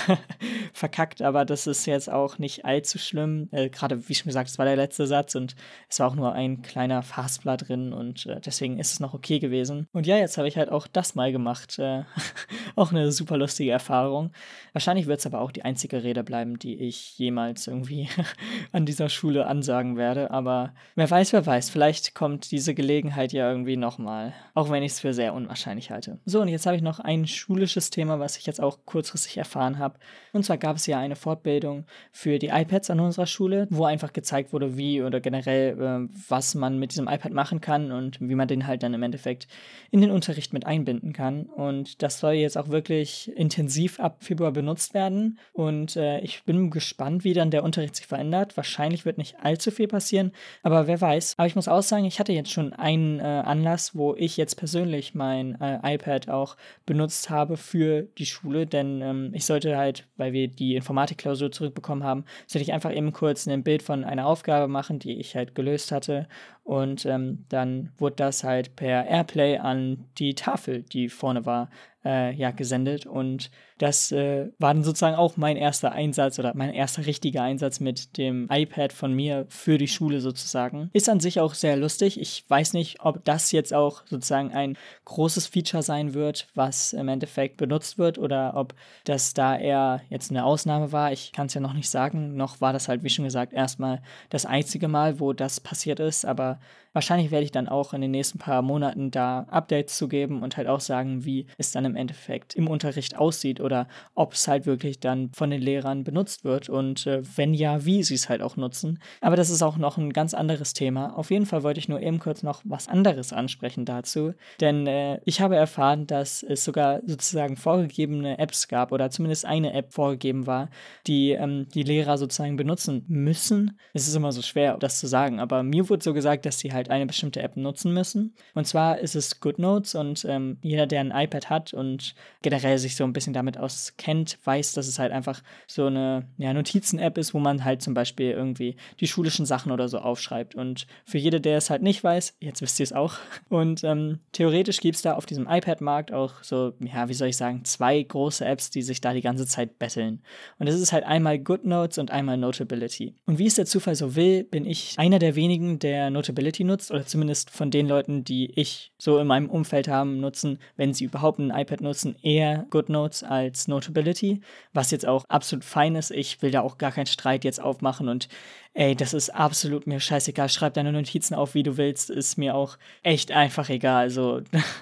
verkackt, 0.73 1.23
aber 1.23 1.45
das 1.45 1.65
ist 1.65 1.87
jetzt 1.87 2.11
auch 2.11 2.37
nicht 2.37 2.63
allzu 2.63 2.99
schlimm. 2.99 3.49
Äh, 3.51 3.69
Gerade 3.69 4.07
wie 4.07 4.13
schon 4.13 4.27
gesagt, 4.27 4.51
es 4.51 4.59
war 4.59 4.65
der 4.65 4.75
letzte 4.75 5.07
Satz 5.07 5.33
und 5.33 5.55
es 5.89 5.99
war 5.99 6.07
auch 6.07 6.15
nur 6.15 6.33
ein 6.33 6.61
kleiner 6.61 7.01
Fastblatt 7.01 7.67
drin 7.67 7.91
und 7.91 8.27
äh, 8.27 8.39
deswegen 8.39 8.77
ist 8.77 8.93
es 8.93 8.99
noch 8.99 9.15
okay 9.15 9.39
gewesen. 9.39 9.87
Und 9.93 10.05
ja, 10.05 10.17
jetzt 10.17 10.37
habe 10.37 10.47
ich 10.47 10.57
halt 10.57 10.71
auch 10.71 10.85
das 10.85 11.15
mal 11.15 11.31
gemacht. 11.31 11.79
Äh, 11.79 12.03
auch 12.75 12.91
eine 12.91 13.11
super 13.11 13.35
lustige 13.35 13.71
Erfahrung. 13.71 14.31
Wahrscheinlich 14.73 15.07
wird 15.07 15.19
es 15.19 15.25
aber 15.25 15.41
auch 15.41 15.51
die 15.51 15.65
einzige 15.65 16.03
Rede 16.03 16.18
bleiben, 16.23 16.59
die 16.59 16.75
ich 16.75 17.17
jemals 17.17 17.67
irgendwie 17.67 18.09
an 18.71 18.85
dieser 18.85 19.09
Schule 19.09 19.45
ansagen 19.45 19.97
werde, 19.97 20.31
aber 20.31 20.73
wer 20.95 21.09
weiß, 21.09 21.33
wer 21.33 21.45
weiß, 21.45 21.69
vielleicht 21.69 22.15
kommt 22.15 22.51
diese 22.51 22.73
Gelegenheit 22.73 23.33
ja 23.33 23.49
irgendwie 23.49 23.77
nochmal, 23.77 24.33
auch 24.53 24.69
wenn 24.69 24.83
ich 24.83 24.93
es 24.93 24.99
für 24.99 25.13
sehr 25.13 25.33
unwahrscheinlich 25.33 25.91
halte. 25.91 26.19
So, 26.25 26.41
und 26.41 26.47
jetzt 26.47 26.65
habe 26.65 26.75
ich 26.75 26.81
noch 26.81 26.99
ein 26.99 27.27
schulisches 27.27 27.89
Thema, 27.89 28.19
was 28.19 28.37
ich 28.37 28.45
jetzt 28.45 28.61
auch 28.61 28.79
kurzfristig 28.85 29.37
erfahren 29.37 29.79
habe. 29.79 29.99
Und 30.33 30.45
zwar 30.45 30.57
gab 30.57 30.75
es 30.75 30.85
ja 30.85 30.99
eine 30.99 31.15
Fortbildung 31.15 31.85
für 32.11 32.39
die 32.39 32.47
iPads 32.47 32.89
an 32.89 32.99
unserer 32.99 33.25
Schule, 33.25 33.67
wo 33.69 33.85
einfach 33.85 34.13
gezeigt 34.13 34.53
wurde, 34.53 34.77
wie 34.77 35.01
oder 35.01 35.19
generell, 35.19 35.79
äh, 35.79 36.15
was 36.27 36.55
man 36.55 36.79
mit 36.79 36.91
diesem 36.91 37.07
iPad 37.07 37.33
machen 37.33 37.61
kann 37.61 37.91
und 37.91 38.19
wie 38.19 38.35
man 38.35 38.47
den 38.47 38.67
halt 38.67 38.83
dann 38.83 38.93
im 38.93 39.03
Endeffekt 39.03 39.47
in 39.91 40.01
den 40.01 40.11
Unterricht 40.11 40.53
mit 40.53 40.65
einbinden 40.65 41.13
kann. 41.13 41.45
Und 41.45 42.01
das 42.01 42.19
soll 42.19 42.33
jetzt 42.33 42.57
auch 42.57 42.69
wirklich 42.69 43.31
intensiv 43.35 43.99
ab 43.99 44.23
Februar 44.23 44.51
benutzt 44.51 44.93
werden. 44.93 45.39
Und 45.53 45.95
äh, 46.09 46.19
ich 46.21 46.43
bin 46.43 46.69
gespannt, 46.69 47.23
wie 47.23 47.33
dann 47.33 47.51
der 47.51 47.63
Unterricht 47.63 47.95
sich 47.95 48.07
verändert. 48.07 48.57
Wahrscheinlich 48.57 49.05
wird 49.05 49.17
nicht 49.17 49.37
allzu 49.41 49.71
viel 49.71 49.87
passieren, 49.87 50.31
aber 50.63 50.87
wer 50.87 50.99
weiß. 50.99 51.35
Aber 51.37 51.47
ich 51.47 51.55
muss 51.55 51.67
auch 51.67 51.81
sagen, 51.81 52.05
ich 52.05 52.19
hatte 52.19 52.33
jetzt 52.33 52.51
schon 52.51 52.73
einen 52.73 53.19
äh, 53.19 53.23
Anlass, 53.23 53.95
wo 53.95 54.15
ich 54.15 54.37
jetzt 54.37 54.55
persönlich 54.55 55.15
mein 55.15 55.59
äh, 55.61 55.95
iPad 55.95 56.29
auch 56.29 56.57
benutzt 56.85 57.29
habe 57.29 57.57
für 57.57 58.03
die 58.17 58.25
Schule, 58.25 58.65
denn 58.65 59.01
ähm, 59.01 59.31
ich 59.33 59.45
sollte 59.45 59.77
halt, 59.77 60.07
weil 60.17 60.33
wir 60.33 60.47
die 60.47 60.75
Informatikklausur 60.75 61.51
zurückbekommen 61.51 62.03
haben, 62.03 62.25
sollte 62.47 62.63
ich 62.63 62.73
einfach 62.73 62.93
eben 62.93 63.13
kurz 63.13 63.47
ein 63.47 63.63
Bild 63.63 63.83
von 63.83 64.03
einer 64.03 64.25
Aufgabe 64.25 64.67
machen, 64.67 64.99
die 64.99 65.19
ich 65.19 65.35
halt 65.35 65.55
gelöst 65.55 65.91
hatte 65.91 66.27
und 66.69 67.03
ähm, 67.07 67.45
dann 67.49 67.91
wurde 67.97 68.17
das 68.17 68.43
halt 68.43 68.75
per 68.75 69.07
Airplay 69.07 69.57
an 69.57 70.05
die 70.19 70.35
Tafel, 70.35 70.83
die 70.83 71.09
vorne 71.09 71.47
war, 71.47 71.71
äh, 72.05 72.33
ja, 72.33 72.51
gesendet. 72.51 73.05
Und 73.05 73.51
das 73.77 74.11
äh, 74.11 74.49
war 74.59 74.73
dann 74.73 74.83
sozusagen 74.83 75.15
auch 75.15 75.37
mein 75.37 75.57
erster 75.57 75.91
Einsatz 75.91 76.37
oder 76.39 76.53
mein 76.55 76.73
erster 76.73 77.05
richtiger 77.05 77.43
Einsatz 77.43 77.79
mit 77.79 78.17
dem 78.17 78.47
iPad 78.51 78.91
von 78.93 79.13
mir 79.13 79.45
für 79.49 79.77
die 79.77 79.87
Schule 79.87 80.19
sozusagen. 80.21 80.89
Ist 80.93 81.09
an 81.09 81.19
sich 81.19 81.39
auch 81.39 81.53
sehr 81.53 81.77
lustig. 81.77 82.19
Ich 82.19 82.43
weiß 82.47 82.73
nicht, 82.73 82.97
ob 83.01 83.23
das 83.25 83.51
jetzt 83.51 83.73
auch 83.73 84.05
sozusagen 84.05 84.51
ein 84.51 84.77
großes 85.05 85.47
Feature 85.47 85.83
sein 85.83 86.13
wird, 86.13 86.47
was 86.55 86.93
im 86.93 87.07
Endeffekt 87.07 87.57
benutzt 87.57 87.97
wird 87.97 88.17
oder 88.17 88.53
ob 88.55 88.75
das 89.05 89.33
da 89.33 89.57
eher 89.57 90.01
jetzt 90.09 90.29
eine 90.29 90.43
Ausnahme 90.43 90.91
war. 90.91 91.11
Ich 91.11 91.31
kann 91.31 91.47
es 91.47 91.53
ja 91.53 91.61
noch 91.61 91.73
nicht 91.73 91.89
sagen. 91.89 92.35
Noch 92.35 92.61
war 92.61 92.73
das 92.73 92.87
halt, 92.87 93.03
wie 93.03 93.09
schon 93.09 93.25
gesagt, 93.25 93.53
erstmal 93.53 94.01
das 94.29 94.45
einzige 94.45 94.87
Mal, 94.87 95.19
wo 95.19 95.33
das 95.33 95.59
passiert 95.59 95.99
ist. 95.99 96.25
Aber 96.25 96.59
wahrscheinlich 96.93 97.31
werde 97.31 97.45
ich 97.45 97.51
dann 97.51 97.67
auch 97.67 97.93
in 97.93 98.01
den 98.01 98.11
nächsten 98.11 98.39
paar 98.39 98.61
Monaten 98.61 99.11
da 99.11 99.45
Updates 99.49 99.97
zu 99.97 100.07
geben 100.07 100.41
und 100.43 100.57
halt 100.57 100.67
auch 100.67 100.81
sagen, 100.81 101.25
wie 101.25 101.45
es 101.57 101.71
dann 101.71 101.85
im 101.85 101.88
Endeffekt 101.95 102.55
im 102.55 102.67
Unterricht 102.67 103.17
aussieht 103.17 103.61
oder 103.61 103.87
ob 104.15 104.33
es 104.33 104.47
halt 104.47 104.65
wirklich 104.65 104.99
dann 104.99 105.31
von 105.33 105.49
den 105.49 105.61
Lehrern 105.61 106.03
benutzt 106.03 106.43
wird 106.43 106.69
und 106.69 107.07
äh, 107.07 107.21
wenn 107.35 107.53
ja, 107.53 107.85
wie 107.85 108.03
sie 108.03 108.15
es 108.15 108.29
halt 108.29 108.41
auch 108.41 108.57
nutzen. 108.57 108.99
Aber 109.21 109.35
das 109.35 109.49
ist 109.49 109.61
auch 109.61 109.77
noch 109.77 109.97
ein 109.97 110.13
ganz 110.13 110.33
anderes 110.33 110.73
Thema. 110.73 111.17
Auf 111.17 111.31
jeden 111.31 111.45
Fall 111.45 111.63
wollte 111.63 111.79
ich 111.79 111.89
nur 111.89 112.01
eben 112.01 112.19
kurz 112.19 112.43
noch 112.43 112.61
was 112.63 112.87
anderes 112.87 113.33
ansprechen 113.33 113.85
dazu, 113.85 114.33
denn 114.59 114.87
äh, 114.87 115.19
ich 115.25 115.41
habe 115.41 115.55
erfahren, 115.55 116.07
dass 116.07 116.43
es 116.43 116.63
sogar 116.63 117.01
sozusagen 117.05 117.55
vorgegebene 117.55 118.37
Apps 118.39 118.67
gab 118.67 118.91
oder 118.91 119.09
zumindest 119.09 119.45
eine 119.45 119.73
App 119.73 119.93
vorgegeben 119.93 120.47
war, 120.47 120.69
die 121.07 121.31
ähm, 121.31 121.67
die 121.73 121.83
Lehrer 121.83 122.17
sozusagen 122.17 122.55
benutzen 122.55 123.05
müssen. 123.07 123.77
Es 123.93 124.07
ist 124.07 124.15
immer 124.15 124.31
so 124.31 124.41
schwer, 124.41 124.77
das 124.77 124.99
zu 124.99 125.07
sagen, 125.07 125.39
aber 125.39 125.63
mir 125.63 125.89
wurde 125.89 126.03
so 126.03 126.13
gesagt, 126.13 126.45
dass 126.45 126.59
sie 126.59 126.73
halt 126.73 126.89
eine 126.89 127.05
bestimmte 127.05 127.41
App 127.41 127.55
nutzen 127.57 127.93
müssen. 127.93 128.35
Und 128.53 128.65
zwar 128.67 128.99
ist 128.99 129.15
es 129.15 129.39
GoodNotes 129.39 129.95
und 129.95 130.25
ähm, 130.25 130.57
jeder, 130.61 130.87
der 130.87 131.01
ein 131.01 131.11
iPad 131.11 131.49
hat 131.49 131.73
und 131.79 132.13
generell 132.41 132.77
sich 132.77 132.95
so 132.95 133.03
ein 133.03 133.13
bisschen 133.13 133.33
damit 133.33 133.57
auskennt, 133.57 134.37
weiß, 134.43 134.73
dass 134.73 134.87
es 134.87 134.99
halt 134.99 135.11
einfach 135.11 135.41
so 135.67 135.87
eine 135.87 136.27
ja, 136.37 136.53
Notizen-App 136.53 137.17
ist, 137.17 137.33
wo 137.33 137.39
man 137.39 137.63
halt 137.65 137.81
zum 137.81 137.93
Beispiel 137.93 138.31
irgendwie 138.31 138.75
die 138.99 139.07
schulischen 139.07 139.45
Sachen 139.45 139.71
oder 139.71 139.89
so 139.89 139.99
aufschreibt. 139.99 140.55
Und 140.55 140.85
für 141.05 141.17
jede, 141.17 141.41
der 141.41 141.57
es 141.57 141.69
halt 141.69 141.81
nicht 141.81 142.03
weiß, 142.03 142.35
jetzt 142.39 142.61
wisst 142.61 142.79
ihr 142.79 142.83
es 142.83 142.93
auch. 142.93 143.15
Und 143.49 143.83
ähm, 143.83 144.19
theoretisch 144.31 144.79
gibt 144.79 144.95
es 144.95 145.01
da 145.01 145.13
auf 145.13 145.25
diesem 145.25 145.47
iPad-Markt 145.47 146.11
auch 146.11 146.43
so, 146.43 146.73
ja, 146.79 147.09
wie 147.09 147.13
soll 147.13 147.29
ich 147.29 147.37
sagen, 147.37 147.65
zwei 147.65 148.01
große 148.01 148.45
Apps, 148.45 148.69
die 148.69 148.81
sich 148.81 149.01
da 149.01 149.13
die 149.13 149.21
ganze 149.21 149.47
Zeit 149.47 149.79
betteln. 149.79 150.21
Und 150.59 150.67
das 150.67 150.75
ist 150.75 150.91
halt 150.91 151.05
einmal 151.05 151.39
GoodNotes 151.39 151.97
und 151.97 152.11
einmal 152.11 152.37
Notability. 152.37 153.15
Und 153.25 153.39
wie 153.39 153.47
es 153.47 153.55
der 153.55 153.65
Zufall 153.65 153.95
so 153.95 154.15
will, 154.15 154.43
bin 154.43 154.65
ich 154.65 154.95
einer 154.97 155.19
der 155.19 155.35
wenigen, 155.35 155.79
der 155.79 156.09
Notability 156.09 156.63
nutzt, 156.63 156.91
oder 156.91 157.05
zumindest 157.05 157.49
von 157.49 157.71
den 157.71 157.87
Leuten, 157.87 158.23
die 158.23 158.51
ich 158.59 158.91
so 158.97 159.17
in 159.19 159.27
meinem 159.27 159.49
Umfeld 159.49 159.87
haben, 159.87 160.19
nutzen, 160.19 160.59
wenn 160.75 160.93
sie 160.93 161.05
überhaupt 161.05 161.39
ein 161.39 161.51
iPad 161.51 161.68
nutzen, 161.81 162.15
eher 162.21 162.65
GoodNotes 162.69 163.23
als 163.23 163.67
Notability, 163.67 164.41
was 164.73 164.91
jetzt 164.91 165.05
auch 165.05 165.25
absolut 165.29 165.63
fein 165.63 165.95
ist. 165.95 166.11
Ich 166.11 166.41
will 166.41 166.51
da 166.51 166.61
auch 166.61 166.77
gar 166.77 166.91
keinen 166.91 167.05
Streit 167.05 167.43
jetzt 167.43 167.61
aufmachen 167.61 168.09
und 168.09 168.27
ey, 168.73 168.95
das 168.95 169.13
ist 169.13 169.31
absolut 169.31 169.87
mir 169.87 169.99
scheißegal. 169.99 170.47
Schreib 170.47 170.75
deine 170.75 170.91
Notizen 170.93 171.33
auf, 171.33 171.53
wie 171.53 171.63
du 171.63 171.77
willst, 171.77 172.09
ist 172.09 172.37
mir 172.37 172.55
auch 172.55 172.77
echt 173.03 173.31
einfach 173.31 173.67
egal. 173.69 174.03
Also, 174.03 174.41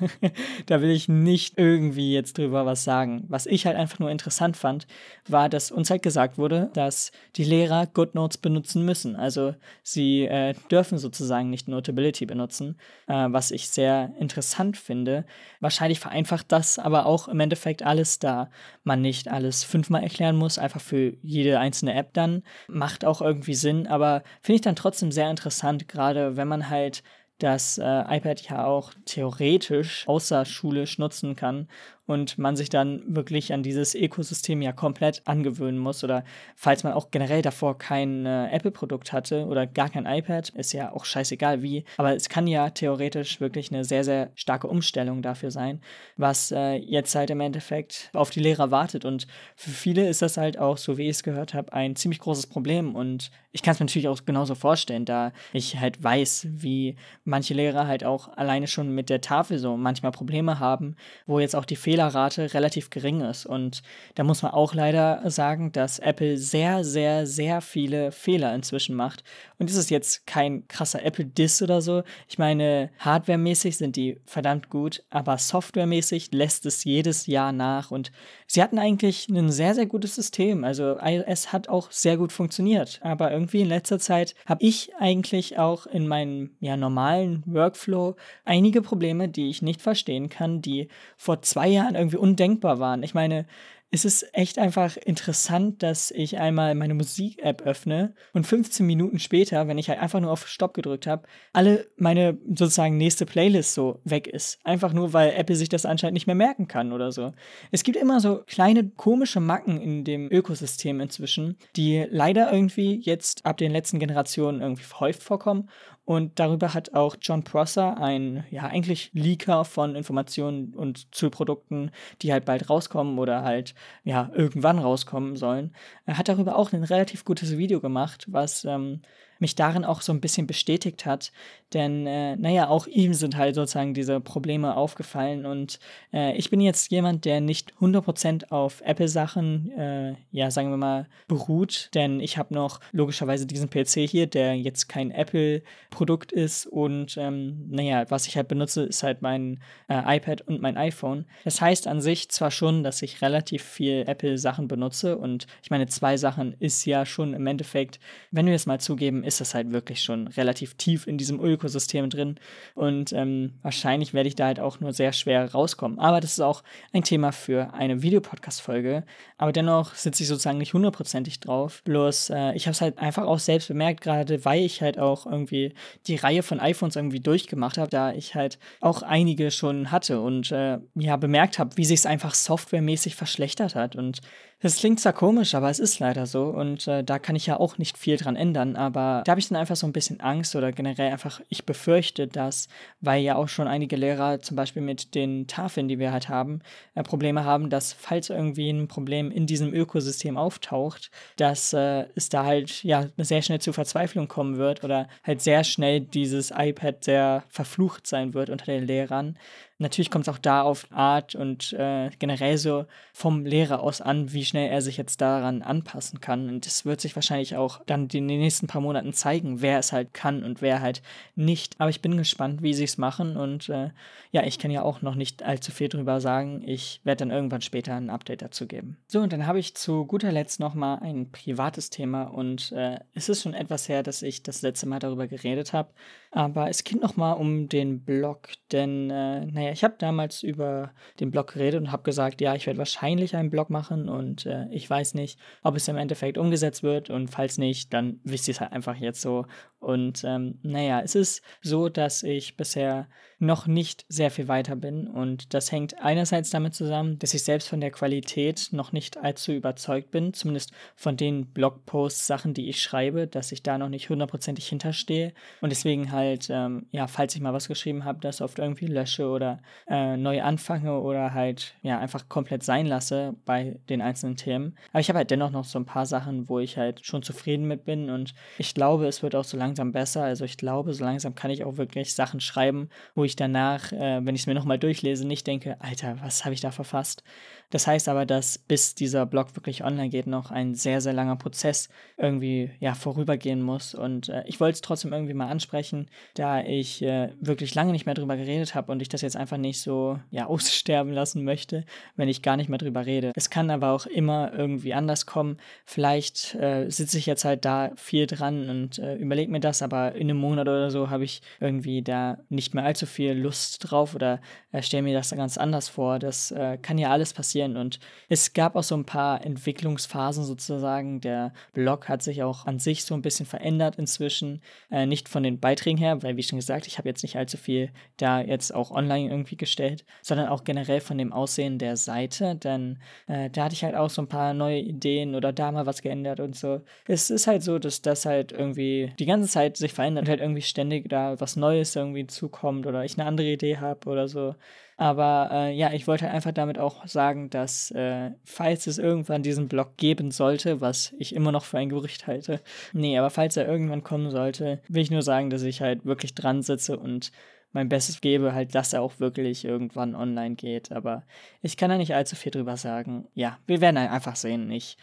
da 0.66 0.82
will 0.82 0.92
ich 0.92 1.08
nicht 1.08 1.58
irgendwie 1.58 2.14
jetzt 2.14 2.38
drüber 2.38 2.66
was 2.66 2.84
sagen. 2.84 3.24
Was 3.28 3.46
ich 3.46 3.66
halt 3.66 3.78
einfach 3.78 4.00
nur 4.00 4.12
interessant 4.12 4.58
fand, 4.58 4.88
war, 5.28 5.50
dass 5.50 5.72
uns 5.72 5.90
halt 5.90 6.04
gesagt 6.04 6.38
wurde, 6.38 6.70
dass 6.74 7.12
die 7.38 7.44
Lehrer 7.44 7.88
GoodNotes 7.88 8.38
benutzen 8.38 8.86
müssen. 8.86 9.16
Also, 9.16 9.56
sie 9.84 10.26
äh, 10.26 10.54
dürfen 10.70 10.98
sozusagen 10.98 11.50
nicht 11.50 11.68
Notability 11.68 12.26
benutzen, 12.26 12.78
äh, 13.08 13.28
was 13.30 13.52
ich 13.52 13.70
sehr 13.70 14.14
interessant 14.20 14.78
finde. 14.78 15.26
Wahrscheinlich 15.60 16.00
vereinfacht 16.00 16.52
das 16.52 16.77
aber 16.80 17.06
auch 17.06 17.28
im 17.28 17.40
Endeffekt 17.40 17.84
alles, 17.84 18.20
da 18.20 18.50
man 18.84 19.02
nicht 19.02 19.28
alles 19.28 19.64
fünfmal 19.64 20.04
erklären 20.04 20.36
muss, 20.36 20.58
einfach 20.58 20.82
für 20.82 21.14
jede 21.22 21.60
einzelne 21.60 21.94
App 21.94 22.14
dann. 22.14 22.44
Macht 22.68 23.06
auch 23.06 23.22
irgendwie 23.22 23.56
Sinn 23.56 23.88
aber 23.88 24.24
finde 24.42 24.56
ich 24.56 24.62
dann 24.62 24.76
trotzdem 24.76 25.12
sehr 25.12 25.30
interessant, 25.30 25.88
gerade 25.88 26.38
wenn 26.38 26.48
man 26.48 26.70
halt 26.70 27.04
das 27.40 27.78
äh, 27.78 27.84
iPad 27.84 28.42
ja 28.50 28.66
auch 28.66 28.94
theoretisch 29.06 30.08
außerschulisch 30.08 30.98
nutzen 30.98 31.36
kann 31.36 31.68
und 32.08 32.38
man 32.38 32.56
sich 32.56 32.70
dann 32.70 33.04
wirklich 33.06 33.54
an 33.54 33.62
dieses 33.62 33.94
Ökosystem 33.94 34.62
ja 34.62 34.72
komplett 34.72 35.22
angewöhnen 35.26 35.78
muss 35.78 36.04
oder 36.04 36.24
falls 36.56 36.84
man 36.84 36.94
auch 36.94 37.12
generell 37.12 37.42
davor 37.42 37.78
kein 37.78 38.26
äh, 38.26 38.50
Apple-Produkt 38.50 39.14
hatte 39.14 39.46
oder 39.46 39.68
gar 39.68 39.90
kein 39.90 40.06
iPad, 40.06 40.50
ist 40.50 40.74
ja 40.74 40.92
auch 40.92 41.06
scheißegal 41.06 41.62
wie, 41.62 41.84
aber 41.98 42.16
es 42.16 42.30
kann 42.30 42.48
ja 42.48 42.70
theoretisch 42.70 43.40
wirklich 43.40 43.72
eine 43.72 43.84
sehr, 43.84 44.04
sehr 44.04 44.32
starke 44.36 44.68
Umstellung 44.68 45.22
dafür 45.22 45.52
sein, 45.52 45.82
was 46.16 46.52
äh, 46.52 46.76
jetzt 46.76 47.14
halt 47.14 47.30
im 47.30 47.42
Endeffekt 47.42 48.10
auf 48.14 48.30
die 48.30 48.40
Lehrer 48.40 48.72
wartet 48.72 49.06
und 49.06 49.28
für 49.56 49.70
viele 49.70 50.08
ist 50.08 50.22
das 50.22 50.38
halt 50.38 50.58
auch, 50.58 50.78
so 50.78 50.98
wie 50.98 51.04
ich 51.04 51.18
es 51.18 51.24
gehört 51.24 51.54
habe, 51.54 51.74
ein 51.74 51.96
ziemlich 51.96 52.20
großes 52.20 52.48
Problem 52.48 52.96
und 52.96 53.32
ich 53.52 53.64
kann 53.64 53.74
es 53.74 53.80
mir 53.80 53.86
natürlich 53.86 54.08
auch 54.08 54.24
genauso 54.24 54.54
vorstellen, 54.56 55.04
da 55.04 55.34
ich 55.52 55.80
halt 55.80 56.02
weiß, 56.04 56.48
wie 56.52 56.96
manche 57.26 57.56
Lehrer 57.56 57.88
halt 57.88 58.04
auch 58.04 58.38
alleine 58.38 58.68
schon 58.68 58.94
mit 58.94 59.10
der 59.10 59.20
Tafel 59.20 59.58
so 59.58 59.78
manchmal 59.78 60.12
Probleme 60.12 60.60
haben, 60.60 60.96
wo 61.26 61.40
jetzt 61.40 61.56
auch 61.56 61.66
die 61.66 61.76
Fehler 61.76 61.97
Fehlerrate 61.98 62.54
relativ 62.54 62.92
gering 62.92 63.22
ist. 63.22 63.48
Und 63.48 63.82
da 64.14 64.24
muss 64.24 64.44
man 64.44 64.52
auch 64.52 64.76
leider 64.76 65.24
sagen, 65.32 65.72
dass 65.72 65.98
Apple 65.98 66.38
sehr, 66.38 66.84
sehr, 66.84 67.26
sehr 67.26 67.60
viele 67.62 68.12
Fehler 68.12 68.54
inzwischen 68.54 68.96
macht. 68.96 69.24
Und 69.58 69.72
das 69.72 69.78
ist 69.78 69.90
jetzt 69.90 70.28
kein 70.28 70.68
krasser 70.68 71.04
Apple-Diss 71.04 71.64
oder 71.64 71.82
so. 71.82 72.04
Ich 72.28 72.38
meine, 72.38 72.92
hardwaremäßig 73.00 73.78
sind 73.78 73.96
die 73.96 74.20
verdammt 74.28 74.70
gut, 74.70 75.04
aber 75.10 75.40
softwaremäßig 75.40 76.32
lässt 76.32 76.68
es 76.68 76.84
jedes 76.84 77.26
Jahr 77.26 77.52
nach. 77.52 77.90
Und 77.90 78.12
sie 78.46 78.62
hatten 78.62 78.78
eigentlich 78.78 79.28
ein 79.30 79.50
sehr, 79.50 79.74
sehr 79.74 79.88
gutes 79.88 80.14
System. 80.14 80.64
Also 80.64 80.98
iOS 81.02 81.52
hat 81.52 81.68
auch 81.68 81.90
sehr 81.90 82.18
gut 82.18 82.32
funktioniert. 82.32 83.00
Aber 83.02 83.32
irgendwie 83.32 83.62
in 83.62 83.70
letzter 83.70 83.98
Zeit 83.98 84.36
habe 84.46 84.64
ich 84.64 84.92
eigentlich 85.00 85.58
auch 85.58 85.88
in 85.88 86.08
meinem 86.08 86.52
ja, 86.60 86.78
normalen 86.78 87.42
Workflow 87.48 88.16
einige 88.46 88.84
Probleme, 88.84 89.28
die 89.28 89.50
ich 89.50 89.64
nicht 89.64 89.82
verstehen 89.82 90.30
kann, 90.30 90.62
die 90.62 90.90
vor 91.18 91.42
zwei 91.42 91.68
Jahren 91.70 91.87
irgendwie 91.96 92.18
undenkbar 92.18 92.80
waren. 92.80 93.04
Ich 93.04 93.14
meine, 93.14 93.46
es 93.90 94.04
ist 94.04 94.28
echt 94.34 94.60
einfach 94.60 94.98
interessant, 94.98 95.82
dass 95.82 96.12
ich 96.12 96.38
einmal 96.38 96.76
meine 96.76 96.94
Musik-App 96.94 97.62
öffne 97.62 98.16
und 98.34 98.46
15 98.46 98.86
Minuten 98.86 99.18
später, 99.18 99.70
wenn 99.70 99.78
ich 99.78 99.88
halt 99.88 100.00
einfach 100.00 100.20
nur 100.20 100.32
auf 100.32 100.46
Stopp 100.46 100.74
gedrückt 100.74 101.08
habe, 101.08 101.26
alle 101.54 101.88
meine 101.96 102.38
sozusagen 102.46 102.98
nächste 102.98 103.26
Playlist 103.26 103.74
so 103.74 104.02
weg 104.04 104.28
ist. 104.28 104.60
Einfach 104.66 104.92
nur, 104.92 105.14
weil 105.14 105.32
Apple 105.38 105.56
sich 105.56 105.70
das 105.70 105.86
anscheinend 105.86 106.16
nicht 106.16 106.28
mehr 106.28 106.36
merken 106.36 106.68
kann 106.68 106.92
oder 106.92 107.14
so. 107.14 107.32
Es 107.72 107.84
gibt 107.84 107.98
immer 107.98 108.20
so 108.20 108.44
kleine 108.46 108.90
komische 108.90 109.40
Macken 109.40 109.80
in 109.80 110.04
dem 110.04 110.30
Ökosystem 110.30 111.00
inzwischen, 111.00 111.58
die 111.78 112.06
leider 112.10 112.52
irgendwie 112.52 113.00
jetzt 113.02 113.46
ab 113.46 113.56
den 113.56 113.72
letzten 113.72 114.00
Generationen 114.00 114.62
irgendwie 114.62 114.84
häufig 115.00 115.24
vorkommen 115.24 115.70
und 116.08 116.40
darüber 116.40 116.74
hat 116.74 116.94
auch 116.94 117.18
John 117.22 117.44
Prosser, 117.44 117.98
ein 117.98 118.46
ja 118.50 118.64
eigentlich 118.64 119.12
Leaker 119.14 119.66
von 119.66 119.94
Informationen 119.94 120.74
und 120.74 121.14
zu 121.14 121.30
Produkten, 121.30 121.92
die 122.22 122.32
halt 122.32 122.46
bald 122.46 122.70
rauskommen 122.70 123.20
oder 123.20 123.44
halt 123.44 123.76
ja 124.06 124.32
irgendwann 124.34 124.80
rauskommen 124.80 125.36
sollen, 125.36 125.76
er 126.06 126.18
hat 126.18 126.30
darüber 126.30 126.56
auch 126.56 126.72
ein 126.72 126.86
relativ 126.86 127.26
gutes 127.26 127.58
Video 127.58 127.82
gemacht, 127.82 128.26
was 128.30 128.64
ähm, 128.64 129.02
mich 129.40 129.56
darin 129.56 129.86
auch 129.86 130.02
so 130.02 130.12
ein 130.12 130.22
bisschen 130.22 130.48
bestätigt 130.48 131.06
hat. 131.06 131.32
Denn, 131.74 132.08
äh, 132.08 132.38
naja, 132.38 132.70
auch 132.70 132.88
ihm 132.88 133.14
sind 133.14 133.36
halt 133.36 133.56
sozusagen 133.56 133.94
diese 133.94 134.22
Probleme 134.22 134.78
aufgefallen. 134.78 135.46
Und 135.46 135.80
äh, 136.14 136.36
ich 136.38 136.50
bin 136.50 136.62
jetzt 136.62 136.92
jemand, 136.92 137.26
der 137.26 137.42
nicht 137.42 137.74
100% 137.82 138.52
auf 138.52 138.82
Apple-Sachen, 138.82 139.72
äh, 139.72 140.16
ja, 140.32 140.50
sagen 140.50 140.70
wir 140.70 140.78
mal, 140.78 141.08
beruht. 141.28 141.90
Denn 141.94 142.22
ich 142.22 142.38
habe 142.38 142.54
noch 142.54 142.80
logischerweise 142.94 143.46
diesen 143.46 143.70
PC 143.70 144.10
hier, 144.10 144.28
der 144.28 144.56
jetzt 144.56 144.88
kein 144.88 145.12
Apple-Produkt 145.12 146.32
ist. 146.32 146.68
Und, 146.68 147.18
ähm, 147.18 147.66
naja, 147.70 148.06
was 148.10 148.28
ich 148.28 148.38
halt 148.38 148.48
benutze, 148.48 148.84
ist 148.84 149.04
halt 149.04 149.22
mein 149.22 149.60
äh, 149.90 150.18
iPad 150.18 150.42
und 150.44 150.62
mein 150.62 150.78
iPhone. 150.78 151.26
Das 151.44 151.60
heißt 151.60 151.88
an 151.88 152.00
sich 152.00 152.30
zwar 152.30 152.50
schon, 152.50 152.84
dass 152.84 153.02
ich 153.02 153.22
relativ 153.22 153.64
viel 153.64 154.06
Apple-Sachen 154.08 154.70
benutze. 154.70 155.18
Und 155.18 155.48
ich 155.62 155.70
meine, 155.70 155.88
zwei 155.88 156.16
Sachen 156.16 156.56
ist 156.60 156.86
ja 156.86 157.06
schon 157.06 157.34
im 157.34 157.46
Endeffekt, 157.46 158.00
wenn 158.32 158.46
wir 158.46 158.56
es 158.56 158.66
mal 158.66 158.80
zugeben, 158.80 159.26
ist 159.28 159.42
das 159.42 159.54
halt 159.54 159.72
wirklich 159.72 160.02
schon 160.02 160.28
relativ 160.30 160.76
tief 160.76 161.06
in 161.06 161.18
diesem 161.18 161.44
Ökosystem 161.44 162.10
drin. 162.10 162.40
Und 162.74 163.14
ähm, 163.14 163.54
wahrscheinlich 163.62 164.14
werde 164.14 164.30
ich 164.30 164.36
da 164.36 164.46
halt 164.46 164.60
auch 164.60 164.80
nur 164.80 164.94
sehr 164.94 165.14
schwer 165.14 165.52
rauskommen. 165.52 166.00
Aber 166.00 166.22
das 166.22 166.32
ist 166.32 166.40
auch 166.40 166.64
ein 166.94 167.04
Thema 167.04 167.32
für 167.32 167.74
eine 167.74 168.02
Videopodcast-Folge. 168.02 169.04
Aber 169.38 169.52
dennoch 169.52 169.94
sitze 169.96 170.24
ich 170.24 170.30
sozusagen 170.30 170.58
nicht 170.58 170.74
hundertprozentig 170.74 171.40
drauf. 171.40 171.82
Bloß, 171.84 172.30
äh, 172.32 172.54
ich 172.54 172.66
habe 172.66 172.72
es 172.72 172.82
halt 172.82 172.98
einfach 172.98 173.26
auch 173.26 173.40
selbst 173.40 173.68
bemerkt, 173.68 174.02
gerade 174.02 174.46
weil 174.46 174.62
ich 174.62 174.82
halt 174.82 174.98
auch 174.98 175.26
irgendwie 175.26 175.74
die 176.08 176.16
Reihe 176.16 176.42
von 176.42 176.60
iPhones 176.60 176.96
irgendwie 176.96 177.20
durchgemacht 177.20 177.78
habe, 177.78 177.90
da 177.90 178.14
ich 178.14 178.34
halt 178.34 178.58
auch 178.80 179.02
einige 179.02 179.52
schon 179.52 179.92
hatte 179.92 180.22
und 180.22 180.52
äh, 180.52 180.80
ja 180.96 181.18
bemerkt 181.18 181.60
habe, 181.60 181.76
wie 181.76 181.86
sich 181.86 182.00
es 182.00 182.06
einfach 182.06 182.34
softwaremäßig 182.34 183.16
verschlechtert 183.16 183.76
hat. 183.76 183.96
Und 183.96 184.22
das 184.60 184.78
klingt 184.78 185.00
zwar 185.00 185.14
komisch, 185.14 185.54
aber 185.54 185.70
es 185.70 185.78
ist 185.78 186.00
leider 186.00 186.26
so 186.26 186.46
und 186.46 186.88
äh, 186.88 187.04
da 187.04 187.20
kann 187.20 187.36
ich 187.36 187.46
ja 187.46 187.60
auch 187.60 187.78
nicht 187.78 187.98
viel 187.98 188.18
dran 188.18 188.36
ändern, 188.36 188.76
aber 188.76 189.22
da 189.26 189.32
habe 189.32 189.40
ich 189.40 189.48
dann 189.48 189.58
einfach 189.58 189.76
so 189.76 189.86
ein 189.86 189.94
bisschen 189.94 190.20
Angst 190.20 190.56
oder 190.56 190.72
generell 190.72 191.12
einfach, 191.12 191.42
ich 191.50 191.66
befürchte 191.66 192.28
das, 192.28 192.68
weil 193.00 193.22
ja 193.22 193.36
auch 193.36 193.50
schon 193.50 193.68
einige 193.68 193.96
Lehrer 193.96 194.40
zum 194.40 194.56
Beispiel 194.58 194.82
mit 194.82 195.14
den 195.14 195.46
Tafeln, 195.46 195.88
die 195.88 196.00
wir 196.00 196.12
halt 196.12 196.28
haben, 196.28 196.62
äh, 196.96 197.04
Probleme 197.04 197.44
haben, 197.44 197.70
dass 197.70 197.94
falls 197.94 198.32
irgendwie 198.32 198.72
ein 198.72 198.88
Problem 198.88 199.30
in 199.30 199.46
diesem 199.46 199.74
Ökosystem 199.74 200.38
auftaucht, 200.38 201.12
dass 201.36 201.74
äh, 201.74 202.06
es 202.16 202.30
da 202.30 202.44
halt 202.44 202.84
ja 202.84 203.06
sehr 203.18 203.44
schnell 203.44 203.60
zu 203.60 203.74
Verzweiflung 203.74 204.28
kommen 204.28 204.58
wird 204.58 204.84
oder 204.84 205.08
halt 205.24 205.42
sehr 205.42 205.64
schnell 205.64 206.02
dieses 206.02 206.52
iPad 206.56 207.04
sehr 207.04 207.44
verflucht 207.50 208.08
sein 208.08 208.34
wird 208.34 208.50
unter 208.50 208.66
den 208.66 208.88
Lehrern, 208.88 209.38
Natürlich 209.80 210.10
kommt 210.10 210.28
es 210.28 210.34
auch 210.34 210.40
da 210.40 210.64
auf 210.64 210.88
Art 210.92 211.36
und 211.36 211.72
äh, 211.74 212.10
generell 212.18 212.58
so 212.58 212.86
vom 213.14 213.46
Lehrer 213.46 213.82
aus 213.84 214.02
an, 214.02 214.34
wie 214.34 214.44
schnell 214.44 214.72
er 214.72 214.82
sich 214.82 214.98
jetzt 214.98 215.22
daran 215.22 215.62
anpassen 215.62 216.20
kann. 216.20 216.50
Und 216.50 216.66
es 216.66 216.84
wird 216.84 217.00
sich 217.00 217.16
wahrscheinlich 217.16 217.56
auch 217.56 217.82
dann 217.86 218.08
in 218.12 218.28
den 218.28 218.40
nächsten 218.40 218.66
paar 218.66 218.82
Monaten 218.82 219.14
zeigen, 219.14 219.62
wer 219.62 219.78
es 219.78 219.94
halt 219.94 220.16
kann 220.16 220.44
und 220.44 220.64
wer 220.64 220.82
halt 220.82 221.04
nicht. 221.36 221.76
Aber 221.80 221.92
ich 221.92 222.02
bin 222.02 222.18
gespannt, 222.18 222.64
wie 222.64 222.74
sie 222.74 222.86
es 222.86 222.98
machen. 222.98 223.38
Und 223.38 223.70
äh, 223.70 223.92
ja, 224.32 224.44
ich 224.44 224.58
kann 224.58 224.72
ja 224.72 224.82
auch 224.82 225.04
noch 225.04 225.14
nicht 225.14 225.44
allzu 225.44 225.72
viel 225.72 225.90
drüber 225.90 226.22
sagen. 226.22 226.64
Ich 226.66 227.00
werde 227.04 227.20
dann 227.20 227.32
irgendwann 227.32 227.62
später 227.62 227.94
ein 227.94 228.10
Update 228.10 228.42
dazu 228.42 228.66
geben. 228.66 228.98
So, 229.06 229.22
und 229.22 229.32
dann 229.32 229.46
habe 229.46 229.60
ich 229.60 229.76
zu 229.76 230.06
guter 230.06 230.32
Letzt 230.32 230.60
nochmal 230.60 231.00
ein 231.04 231.32
privates 231.32 231.92
Thema. 231.92 232.24
Und 232.24 232.72
äh, 232.72 233.00
es 233.14 233.30
ist 233.30 233.44
schon 233.44 233.54
etwas 233.54 233.88
her, 233.88 234.02
dass 234.02 234.24
ich 234.24 234.42
das 234.42 234.64
letzte 234.64 234.88
Mal 234.88 234.98
darüber 234.98 235.28
geredet 235.28 235.74
habe. 235.74 235.90
Aber 236.38 236.70
es 236.70 236.84
geht 236.84 237.02
nochmal 237.02 237.36
um 237.36 237.68
den 237.68 238.06
Blog, 238.06 238.50
denn, 238.72 239.10
äh, 239.10 239.44
naja, 239.48 239.72
ich 239.72 239.84
habe 239.84 239.96
damals 239.98 240.44
über 240.44 240.92
den 241.20 241.32
Blog 241.32 241.54
geredet 241.54 241.82
und 241.82 241.92
habe 241.92 242.04
gesagt, 242.04 242.42
ja, 242.42 242.54
ich 242.54 242.68
werde 242.68 242.78
wahrscheinlich 242.78 243.36
einen 243.36 243.50
Blog 243.50 243.72
machen 243.72 244.08
und 244.08 244.46
äh, 244.46 244.68
ich 244.70 244.88
weiß 244.88 245.16
nicht, 245.16 245.40
ob 245.64 245.76
es 245.76 245.88
im 245.88 245.98
Endeffekt 245.98 246.38
umgesetzt 246.38 246.84
wird 246.84 247.10
und 247.10 247.30
falls 247.30 247.58
nicht, 247.58 247.92
dann 247.92 248.20
wisst 248.24 248.48
ihr 248.48 248.52
es 248.52 248.62
halt 248.62 248.72
einfach 248.72 248.98
jetzt 248.98 249.22
so. 249.22 249.48
Und 249.80 250.24
ähm, 250.26 250.60
naja, 250.62 251.02
es 251.02 251.16
ist 251.16 251.42
so, 251.62 251.90
dass 251.90 252.22
ich 252.22 252.56
bisher 252.56 253.08
noch 253.40 253.66
nicht 253.66 254.06
sehr 254.08 254.32
viel 254.32 254.48
weiter 254.48 254.76
bin 254.76 255.08
und 255.08 255.54
das 255.54 255.72
hängt 255.72 256.00
einerseits 256.02 256.50
damit 256.50 256.74
zusammen, 256.74 257.20
dass 257.20 257.36
ich 257.36 257.44
selbst 257.44 257.70
von 257.70 257.82
der 257.82 257.92
Qualität 257.92 258.70
noch 258.72 258.92
nicht 258.92 259.18
allzu 259.18 259.54
überzeugt 259.54 260.12
bin, 260.12 260.34
zumindest 260.34 260.72
von 260.96 261.18
den 261.18 261.48
Blogposts, 261.48 262.26
Sachen, 262.26 262.56
die 262.56 262.70
ich 262.70 262.82
schreibe, 262.82 263.28
dass 263.28 263.52
ich 263.52 263.62
da 263.62 263.78
noch 263.78 263.90
nicht 263.90 264.10
hundertprozentig 264.10 264.68
hinterstehe 264.68 265.34
und 265.62 265.72
deswegen 265.72 266.12
halt, 266.12 266.27
ähm, 266.50 266.86
ja, 266.92 267.08
falls 267.08 267.36
ich 267.36 267.42
mal 267.42 267.54
was 267.54 267.68
geschrieben 267.68 268.06
habe, 268.06 268.20
das 268.22 268.42
oft 268.42 268.60
irgendwie 268.60 268.88
lösche 268.88 269.28
oder 269.28 269.60
äh, 269.88 270.18
neu 270.18 270.42
anfange 270.42 271.00
oder 271.00 271.34
halt, 271.34 271.76
ja, 271.82 272.00
einfach 272.00 272.30
komplett 272.30 272.64
sein 272.64 272.86
lasse 272.86 273.36
bei 273.46 273.80
den 273.90 274.02
einzelnen 274.02 274.36
Themen. 274.36 274.76
Aber 274.92 275.00
ich 275.00 275.10
habe 275.10 275.18
halt 275.18 275.32
dennoch 275.32 275.52
noch 275.52 275.66
so 275.66 275.80
ein 275.80 275.86
paar 275.86 276.06
Sachen, 276.06 276.50
wo 276.50 276.60
ich 276.60 276.78
halt 276.78 277.06
schon 277.06 277.24
zufrieden 277.24 277.68
mit 277.68 277.86
bin 277.86 278.10
und 278.10 278.34
ich 278.58 278.74
glaube, 278.74 279.08
es 279.08 279.24
wird 279.24 279.36
auch 279.36 279.44
so 279.44 279.58
langsam 279.58 279.92
besser. 279.92 280.24
Also 280.24 280.46
ich 280.46 280.58
glaube, 280.58 280.94
so 280.94 281.04
langsam 281.04 281.36
kann 281.36 281.52
ich 281.52 281.64
auch 281.64 281.78
wirklich 281.78 282.14
Sachen 282.14 282.40
schreiben, 282.40 282.90
wo 283.16 283.24
ich 283.24 283.36
danach, 283.36 283.92
äh, 283.92 284.26
wenn 284.26 284.36
ich 284.36 284.42
es 284.42 284.48
mir 284.48 284.56
nochmal 284.56 284.80
durchlese, 284.80 285.28
nicht 285.28 285.48
denke, 285.48 285.78
Alter, 285.80 286.18
was 286.22 286.46
habe 286.46 286.54
ich 286.54 286.62
da 286.62 286.72
verfasst? 286.72 287.24
Das 287.70 287.86
heißt 287.86 288.08
aber, 288.08 288.26
dass 288.26 288.58
bis 288.58 288.96
dieser 288.96 289.26
Blog 289.26 289.56
wirklich 289.56 289.84
online 289.84 290.10
geht, 290.10 290.28
noch 290.28 290.52
ein 290.52 290.74
sehr, 290.74 291.02
sehr 291.02 291.12
langer 291.12 291.36
Prozess 291.36 291.90
irgendwie 292.16 292.72
ja 292.80 292.94
vorübergehen 292.94 293.62
muss. 293.62 293.94
Und 293.94 294.30
äh, 294.30 294.44
ich 294.46 294.60
wollte 294.62 294.76
es 294.76 294.82
trotzdem 294.82 295.12
irgendwie 295.12 295.34
mal 295.34 295.50
ansprechen, 295.50 296.08
da 296.34 296.62
ich 296.62 297.02
äh, 297.02 297.30
wirklich 297.42 297.76
lange 297.76 297.92
nicht 297.92 298.06
mehr 298.06 298.16
drüber 298.16 298.38
geredet 298.38 298.74
habe 298.74 298.92
und 298.92 299.02
ich 299.02 299.10
das 299.10 299.22
jetzt 299.22 299.36
einfach 299.36 299.58
nicht 299.58 299.82
so 299.82 300.18
ja 300.32 300.46
aussterben 300.48 301.12
lassen 301.12 301.44
möchte, 301.44 301.84
wenn 302.16 302.30
ich 302.30 302.42
gar 302.42 302.56
nicht 302.56 302.70
mehr 302.70 302.78
drüber 302.78 303.06
rede. 303.06 303.34
Es 303.36 303.50
kann 303.50 303.70
aber 303.70 303.92
auch 303.92 304.06
immer 304.06 304.54
irgendwie 304.54 304.94
anders 304.94 305.26
kommen. 305.26 305.58
Vielleicht 305.86 306.56
äh, 306.56 306.90
sitze 306.90 307.18
ich 307.18 307.26
jetzt 307.26 307.44
halt 307.44 307.66
da 307.66 307.92
viel 307.96 308.28
dran 308.28 308.70
und 308.70 309.00
äh, 309.00 309.16
überlege 309.16 309.52
mir 309.52 309.60
das, 309.60 309.82
aber 309.82 310.16
in 310.16 310.30
einem 310.30 310.40
Monat 310.40 310.68
oder 310.68 310.90
so 310.90 311.10
habe 311.10 311.26
ich 311.26 311.42
irgendwie 311.60 312.02
da 312.02 312.38
nicht 312.48 312.74
mehr 312.74 312.86
allzu 312.86 313.06
viel 313.06 313.34
Lust 313.34 313.80
drauf 313.82 314.16
oder 314.16 314.40
äh, 314.72 314.82
stelle 314.82 315.04
mir 315.04 315.14
das 315.14 315.32
ganz 315.32 315.58
anders 315.58 315.90
vor. 315.90 316.20
Das 316.20 316.52
äh, 316.52 316.78
kann 316.78 316.98
ja 316.98 317.10
alles 317.10 317.34
passieren 317.34 317.57
passieren. 317.58 317.78
Und 317.78 318.00
es 318.30 318.54
gab 318.54 318.76
auch 318.76 318.84
so 318.84 318.96
ein 318.96 319.06
paar 319.06 319.44
Entwicklungsphasen 319.46 320.44
sozusagen. 320.44 321.22
Der 321.22 321.54
Blog 321.74 322.10
hat 322.10 322.22
sich 322.22 322.44
auch 322.44 322.66
an 322.66 322.80
sich 322.80 323.06
so 323.06 323.14
ein 323.16 323.22
bisschen 323.22 323.46
verändert 323.46 323.98
inzwischen. 323.98 324.62
Äh, 324.92 325.06
nicht 325.06 325.30
von 325.30 325.44
den 325.44 325.60
Beiträgen 325.60 325.98
her, 325.98 326.22
weil 326.24 326.38
wie 326.38 326.44
schon 326.44 326.60
gesagt, 326.60 326.88
ich 326.88 326.98
habe 326.98 327.10
jetzt 327.10 327.24
nicht 327.24 327.38
allzu 327.38 327.58
viel 327.58 327.90
da 328.18 328.42
jetzt 328.42 328.74
auch 328.74 328.92
online 328.92 329.30
irgendwie 329.30 329.58
gestellt, 329.58 330.06
sondern 330.22 330.48
auch 330.48 330.64
generell 330.64 331.02
von 331.02 331.18
dem 331.18 331.34
Aussehen 331.34 331.80
der 331.80 331.98
Seite. 331.98 332.56
Denn 332.56 333.00
äh, 333.28 333.50
da 333.50 333.66
hatte 333.66 333.74
ich 333.74 333.84
halt 333.84 333.96
auch 333.96 334.10
so 334.10 334.22
ein 334.22 334.28
paar 334.28 334.54
neue 334.54 334.80
Ideen 334.80 335.36
oder 335.36 335.52
da 335.54 335.72
mal 335.72 335.86
was 335.86 336.02
geändert 336.02 336.40
und 336.40 336.56
so. 336.56 336.82
Es 337.08 337.30
ist 337.30 337.48
halt 337.48 337.64
so, 337.64 337.80
dass 337.80 338.02
das 338.02 338.26
halt 338.26 338.52
irgendwie 338.52 339.14
die 339.20 339.26
ganze 339.26 339.50
Zeit 339.50 339.78
sich 339.78 339.94
verändert 339.94 340.28
halt 340.30 340.42
irgendwie 340.42 340.62
ständig 340.62 341.10
da 341.10 341.40
was 341.40 341.56
Neues 341.56 341.96
irgendwie 341.96 342.28
zukommt 342.28 342.86
oder 342.86 343.04
ich 343.04 343.18
eine 343.18 343.28
andere 343.28 343.48
Idee 343.48 343.78
habe 343.78 344.10
oder 344.10 344.28
so. 344.28 344.56
Aber 344.98 345.50
äh, 345.52 345.74
ja, 345.76 345.94
ich 345.94 346.08
wollte 346.08 346.28
einfach 346.30 346.52
damit 346.52 346.80
auch 346.80 347.06
sagen, 347.06 347.52
dass 347.52 347.92
äh, 347.92 348.32
falls 348.44 348.88
es 348.88 348.98
irgendwann 348.98 349.44
diesen 349.44 349.68
Blog 349.68 349.96
geben 349.98 350.32
sollte, 350.32 350.82
was 350.82 351.14
ich 351.20 351.36
immer 351.36 351.52
noch 351.52 351.66
für 351.66 351.78
ein 351.78 351.90
Gerücht 351.90 352.26
halte, 352.26 352.62
nee, 352.94 353.18
aber 353.18 353.30
falls 353.30 353.58
er 353.58 353.68
irgendwann 353.68 354.04
kommen 354.04 354.32
sollte, 354.32 354.82
will 354.88 355.04
ich 355.04 355.12
nur 355.12 355.22
sagen, 355.22 355.52
dass 355.52 355.62
ich 355.62 355.82
halt 355.82 356.04
wirklich 356.06 356.34
dran 356.34 356.64
sitze 356.64 356.98
und 356.98 357.32
mein 357.74 357.90
Bestes 357.90 358.22
gebe, 358.22 358.54
halt, 358.54 358.74
dass 358.74 358.94
er 358.94 359.04
auch 359.04 359.20
wirklich 359.20 359.66
irgendwann 359.66 360.16
online 360.16 360.56
geht. 360.56 360.92
Aber 360.92 361.24
ich 361.62 361.78
kann 361.78 361.92
da 361.92 361.98
nicht 361.98 362.16
allzu 362.16 362.36
viel 362.36 362.52
drüber 362.52 362.76
sagen. 362.76 363.28
Ja, 363.36 363.60
wir 363.68 363.82
werden 363.82 363.98
einfach 363.98 364.36
sehen. 364.36 364.72
Ich 364.72 364.98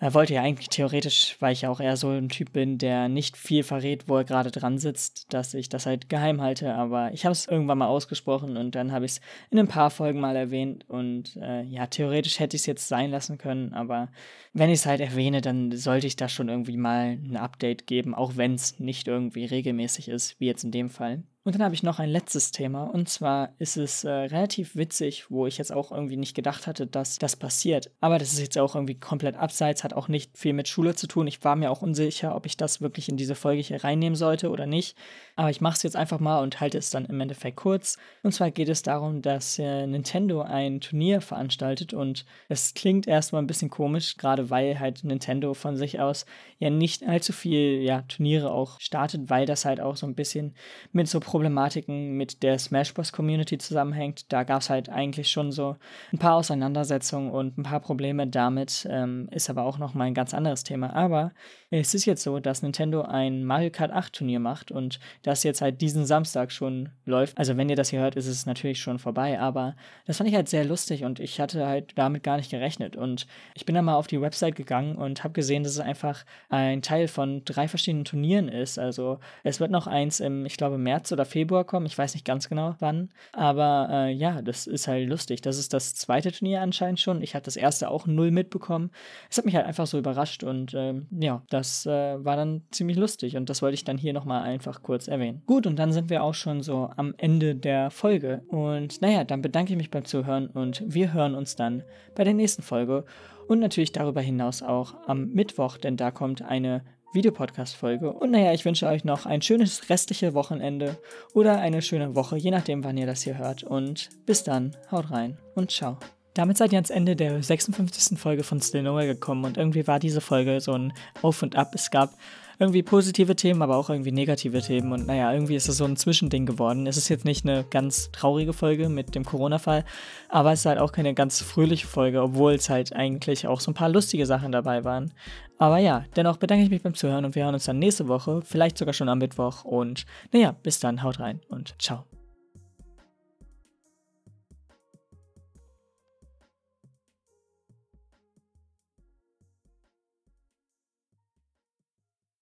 er 0.00 0.14
wollte 0.14 0.32
ja 0.32 0.42
eigentlich 0.42 0.70
theoretisch, 0.70 1.36
weil 1.40 1.52
ich 1.52 1.60
ja 1.60 1.68
auch 1.68 1.78
eher 1.78 1.98
so 1.98 2.08
ein 2.08 2.30
Typ 2.30 2.54
bin, 2.54 2.78
der 2.78 3.10
nicht 3.10 3.36
viel 3.36 3.62
verrät, 3.62 4.08
wo 4.08 4.16
er 4.16 4.24
gerade 4.24 4.50
dran 4.50 4.78
sitzt, 4.78 5.32
dass 5.34 5.52
ich 5.52 5.68
das 5.68 5.84
halt 5.84 6.08
geheim 6.08 6.40
halte. 6.40 6.74
Aber 6.74 7.12
ich 7.12 7.26
habe 7.26 7.34
es 7.34 7.46
irgendwann 7.46 7.76
mal 7.76 7.86
ausgesprochen 7.86 8.56
und 8.56 8.74
dann 8.74 8.92
habe 8.92 9.04
ich 9.04 9.12
es 9.12 9.20
in 9.50 9.58
ein 9.58 9.68
paar 9.68 9.90
Folgen 9.90 10.18
mal 10.18 10.36
erwähnt. 10.36 10.88
Und 10.88 11.36
äh, 11.36 11.64
ja, 11.64 11.86
theoretisch 11.86 12.40
hätte 12.40 12.56
ich 12.56 12.62
es 12.62 12.66
jetzt 12.66 12.88
sein 12.88 13.10
lassen 13.10 13.36
können. 13.36 13.74
Aber 13.74 14.08
wenn 14.54 14.70
ich 14.70 14.80
es 14.80 14.86
halt 14.86 15.02
erwähne, 15.02 15.42
dann 15.42 15.70
sollte 15.72 16.06
ich 16.06 16.16
da 16.16 16.30
schon 16.30 16.48
irgendwie 16.48 16.78
mal 16.78 17.18
ein 17.22 17.36
Update 17.36 17.86
geben, 17.86 18.14
auch 18.14 18.36
wenn 18.36 18.54
es 18.54 18.80
nicht 18.80 19.06
irgendwie 19.06 19.44
regelmäßig 19.44 20.08
ist, 20.08 20.40
wie 20.40 20.46
jetzt 20.46 20.64
in 20.64 20.70
dem 20.70 20.88
Fall. 20.88 21.24
Und 21.42 21.54
dann 21.54 21.62
habe 21.62 21.74
ich 21.74 21.82
noch 21.82 21.98
ein 21.98 22.10
letztes 22.10 22.50
Thema. 22.50 22.84
Und 22.84 23.08
zwar 23.08 23.54
ist 23.58 23.78
es 23.78 24.04
äh, 24.04 24.10
relativ 24.10 24.76
witzig, 24.76 25.30
wo 25.30 25.46
ich 25.46 25.56
jetzt 25.56 25.72
auch 25.72 25.90
irgendwie 25.90 26.18
nicht 26.18 26.34
gedacht 26.34 26.66
hatte, 26.66 26.86
dass 26.86 27.16
das 27.16 27.34
passiert. 27.34 27.90
Aber 28.00 28.18
das 28.18 28.34
ist 28.34 28.40
jetzt 28.40 28.58
auch 28.58 28.74
irgendwie 28.74 28.98
komplett 28.98 29.36
abseits, 29.36 29.82
hat 29.82 29.94
auch 29.94 30.08
nicht 30.08 30.36
viel 30.36 30.52
mit 30.52 30.68
Schule 30.68 30.94
zu 30.94 31.06
tun. 31.06 31.26
Ich 31.26 31.42
war 31.42 31.56
mir 31.56 31.70
auch 31.70 31.80
unsicher, 31.80 32.36
ob 32.36 32.44
ich 32.44 32.58
das 32.58 32.82
wirklich 32.82 33.08
in 33.08 33.16
diese 33.16 33.34
Folge 33.34 33.62
hier 33.62 33.82
reinnehmen 33.82 34.16
sollte 34.16 34.50
oder 34.50 34.66
nicht. 34.66 34.98
Aber 35.34 35.48
ich 35.48 35.62
mache 35.62 35.76
es 35.76 35.82
jetzt 35.82 35.96
einfach 35.96 36.20
mal 36.20 36.42
und 36.42 36.60
halte 36.60 36.76
es 36.76 36.90
dann 36.90 37.06
im 37.06 37.18
Endeffekt 37.18 37.56
kurz. 37.56 37.96
Und 38.22 38.32
zwar 38.32 38.50
geht 38.50 38.68
es 38.68 38.82
darum, 38.82 39.22
dass 39.22 39.58
äh, 39.58 39.86
Nintendo 39.86 40.42
ein 40.42 40.82
Turnier 40.82 41.22
veranstaltet. 41.22 41.94
Und 41.94 42.26
es 42.50 42.74
klingt 42.74 43.08
erstmal 43.08 43.40
ein 43.40 43.46
bisschen 43.46 43.70
komisch, 43.70 44.18
gerade 44.18 44.50
weil 44.50 44.78
halt 44.78 45.04
Nintendo 45.04 45.54
von 45.54 45.74
sich 45.78 46.00
aus 46.00 46.26
ja 46.58 46.68
nicht 46.68 47.02
allzu 47.08 47.32
viel 47.32 47.80
ja, 47.80 48.02
Turniere 48.02 48.50
auch 48.50 48.78
startet, 48.78 49.30
weil 49.30 49.46
das 49.46 49.64
halt 49.64 49.80
auch 49.80 49.96
so 49.96 50.06
ein 50.06 50.14
bisschen 50.14 50.54
mit 50.92 51.08
so 51.08 51.18
Problematiken 51.30 52.16
mit 52.16 52.42
der 52.42 52.58
Smash 52.58 52.92
Bros. 52.92 53.12
Community 53.12 53.56
zusammenhängt. 53.56 54.32
Da 54.32 54.42
gab 54.42 54.62
es 54.62 54.68
halt 54.68 54.88
eigentlich 54.88 55.28
schon 55.28 55.52
so 55.52 55.76
ein 56.12 56.18
paar 56.18 56.34
Auseinandersetzungen 56.34 57.30
und 57.30 57.56
ein 57.56 57.62
paar 57.62 57.78
Probleme 57.78 58.26
damit. 58.26 58.84
Ähm, 58.90 59.28
ist 59.30 59.48
aber 59.48 59.62
auch 59.62 59.78
nochmal 59.78 60.08
ein 60.08 60.14
ganz 60.14 60.34
anderes 60.34 60.64
Thema. 60.64 60.92
Aber 60.92 61.30
es 61.70 61.94
ist 61.94 62.04
jetzt 62.04 62.24
so, 62.24 62.40
dass 62.40 62.62
Nintendo 62.62 63.02
ein 63.02 63.44
Mario 63.44 63.70
Kart 63.70 63.92
8 63.92 64.12
Turnier 64.12 64.40
macht 64.40 64.72
und 64.72 64.98
das 65.22 65.44
jetzt 65.44 65.60
halt 65.60 65.80
diesen 65.80 66.04
Samstag 66.04 66.50
schon 66.50 66.88
läuft. 67.04 67.38
Also 67.38 67.56
wenn 67.56 67.68
ihr 67.68 67.76
das 67.76 67.90
hier 67.90 68.00
hört, 68.00 68.16
ist 68.16 68.26
es 68.26 68.44
natürlich 68.44 68.80
schon 68.80 68.98
vorbei, 68.98 69.38
aber 69.38 69.76
das 70.06 70.16
fand 70.16 70.28
ich 70.28 70.34
halt 70.34 70.48
sehr 70.48 70.64
lustig 70.64 71.04
und 71.04 71.20
ich 71.20 71.38
hatte 71.38 71.64
halt 71.64 71.92
damit 71.94 72.24
gar 72.24 72.38
nicht 72.38 72.50
gerechnet. 72.50 72.96
Und 72.96 73.28
ich 73.54 73.66
bin 73.66 73.76
dann 73.76 73.84
mal 73.84 73.94
auf 73.94 74.08
die 74.08 74.20
Website 74.20 74.56
gegangen 74.56 74.96
und 74.96 75.22
habe 75.22 75.32
gesehen, 75.32 75.62
dass 75.62 75.74
es 75.74 75.78
einfach 75.78 76.24
ein 76.48 76.82
Teil 76.82 77.06
von 77.06 77.44
drei 77.44 77.68
verschiedenen 77.68 78.04
Turnieren 78.04 78.48
ist. 78.48 78.80
Also 78.80 79.20
es 79.44 79.60
wird 79.60 79.70
noch 79.70 79.86
eins 79.86 80.18
im, 80.18 80.44
ich 80.46 80.56
glaube, 80.56 80.76
März 80.76 81.12
oder 81.12 81.19
oder 81.20 81.26
Februar 81.26 81.64
kommen. 81.64 81.86
Ich 81.86 81.96
weiß 81.96 82.14
nicht 82.14 82.24
ganz 82.24 82.48
genau 82.48 82.74
wann. 82.78 83.10
Aber 83.32 83.88
äh, 83.90 84.12
ja, 84.12 84.40
das 84.42 84.66
ist 84.66 84.88
halt 84.88 85.08
lustig. 85.08 85.42
Das 85.42 85.58
ist 85.58 85.74
das 85.74 85.94
zweite 85.94 86.32
Turnier 86.32 86.62
anscheinend 86.62 86.98
schon. 86.98 87.22
Ich 87.22 87.34
hatte 87.34 87.44
das 87.44 87.56
erste 87.56 87.90
auch 87.90 88.06
null 88.06 88.30
mitbekommen. 88.30 88.90
Es 89.30 89.36
hat 89.36 89.44
mich 89.44 89.54
halt 89.54 89.66
einfach 89.66 89.86
so 89.86 89.98
überrascht 89.98 90.42
und 90.42 90.72
ähm, 90.74 91.06
ja, 91.10 91.42
das 91.50 91.84
äh, 91.86 92.24
war 92.24 92.36
dann 92.36 92.62
ziemlich 92.70 92.96
lustig 92.96 93.36
und 93.36 93.50
das 93.50 93.60
wollte 93.60 93.74
ich 93.74 93.84
dann 93.84 93.98
hier 93.98 94.12
nochmal 94.12 94.42
einfach 94.42 94.82
kurz 94.82 95.08
erwähnen. 95.08 95.42
Gut, 95.46 95.66
und 95.66 95.78
dann 95.78 95.92
sind 95.92 96.08
wir 96.08 96.22
auch 96.22 96.34
schon 96.34 96.62
so 96.62 96.90
am 96.96 97.14
Ende 97.18 97.54
der 97.54 97.90
Folge. 97.90 98.42
Und 98.48 99.02
naja, 99.02 99.24
dann 99.24 99.42
bedanke 99.42 99.72
ich 99.72 99.76
mich 99.76 99.90
beim 99.90 100.04
Zuhören 100.04 100.46
und 100.48 100.82
wir 100.86 101.12
hören 101.12 101.34
uns 101.34 101.56
dann 101.56 101.82
bei 102.14 102.24
der 102.24 102.34
nächsten 102.34 102.62
Folge 102.62 103.04
und 103.46 103.58
natürlich 103.58 103.92
darüber 103.92 104.20
hinaus 104.20 104.62
auch 104.62 104.94
am 105.06 105.30
Mittwoch, 105.32 105.76
denn 105.76 105.96
da 105.96 106.10
kommt 106.10 106.40
eine 106.40 106.82
Videopodcast-Folge. 107.12 108.12
Und 108.12 108.30
naja, 108.30 108.52
ich 108.52 108.64
wünsche 108.64 108.86
euch 108.86 109.04
noch 109.04 109.26
ein 109.26 109.42
schönes 109.42 109.88
restliche 109.90 110.34
Wochenende 110.34 110.98
oder 111.34 111.58
eine 111.58 111.82
schöne 111.82 112.14
Woche, 112.14 112.36
je 112.36 112.50
nachdem, 112.50 112.84
wann 112.84 112.96
ihr 112.96 113.06
das 113.06 113.22
hier 113.22 113.38
hört. 113.38 113.62
Und 113.62 114.10
bis 114.26 114.44
dann, 114.44 114.76
haut 114.90 115.10
rein 115.10 115.38
und 115.54 115.70
ciao. 115.70 115.98
Damit 116.34 116.56
seid 116.56 116.72
ihr 116.72 116.78
ans 116.78 116.90
Ende 116.90 117.16
der 117.16 117.42
56. 117.42 118.18
Folge 118.18 118.44
von 118.44 118.60
Still 118.60 118.82
Nowhere 118.82 119.06
gekommen 119.06 119.44
und 119.44 119.56
irgendwie 119.56 119.86
war 119.86 119.98
diese 119.98 120.20
Folge 120.20 120.60
so 120.60 120.72
ein 120.72 120.92
Auf 121.22 121.42
und 121.42 121.56
Ab. 121.56 121.74
Es 121.74 121.90
gab 121.90 122.14
irgendwie 122.60 122.82
positive 122.82 123.34
Themen, 123.34 123.62
aber 123.62 123.76
auch 123.76 123.88
irgendwie 123.88 124.12
negative 124.12 124.60
Themen. 124.60 124.92
Und 124.92 125.06
naja, 125.06 125.32
irgendwie 125.32 125.56
ist 125.56 125.68
es 125.68 125.78
so 125.78 125.86
ein 125.86 125.96
Zwischending 125.96 126.44
geworden. 126.44 126.86
Es 126.86 126.98
ist 126.98 127.08
jetzt 127.08 127.24
nicht 127.24 127.44
eine 127.44 127.64
ganz 127.64 128.12
traurige 128.12 128.52
Folge 128.52 128.90
mit 128.90 129.14
dem 129.14 129.24
Corona-Fall, 129.24 129.84
aber 130.28 130.52
es 130.52 130.60
ist 130.60 130.66
halt 130.66 130.78
auch 130.78 130.92
keine 130.92 131.14
ganz 131.14 131.40
fröhliche 131.40 131.86
Folge, 131.86 132.22
obwohl 132.22 132.52
es 132.52 132.68
halt 132.68 132.94
eigentlich 132.94 133.46
auch 133.46 133.60
so 133.60 133.70
ein 133.70 133.74
paar 133.74 133.88
lustige 133.88 134.26
Sachen 134.26 134.52
dabei 134.52 134.84
waren. 134.84 135.12
Aber 135.58 135.78
ja, 135.78 136.04
dennoch 136.16 136.36
bedanke 136.36 136.64
ich 136.64 136.70
mich 136.70 136.82
beim 136.82 136.94
Zuhören 136.94 137.24
und 137.24 137.34
wir 137.34 137.44
hören 137.44 137.54
uns 137.54 137.64
dann 137.64 137.78
nächste 137.78 138.08
Woche, 138.08 138.42
vielleicht 138.44 138.78
sogar 138.78 138.94
schon 138.94 139.08
am 139.08 139.18
Mittwoch. 139.18 139.64
Und 139.64 140.04
naja, 140.32 140.54
bis 140.62 140.80
dann, 140.80 141.02
haut 141.02 141.18
rein 141.18 141.40
und 141.48 141.74
ciao. 141.78 142.04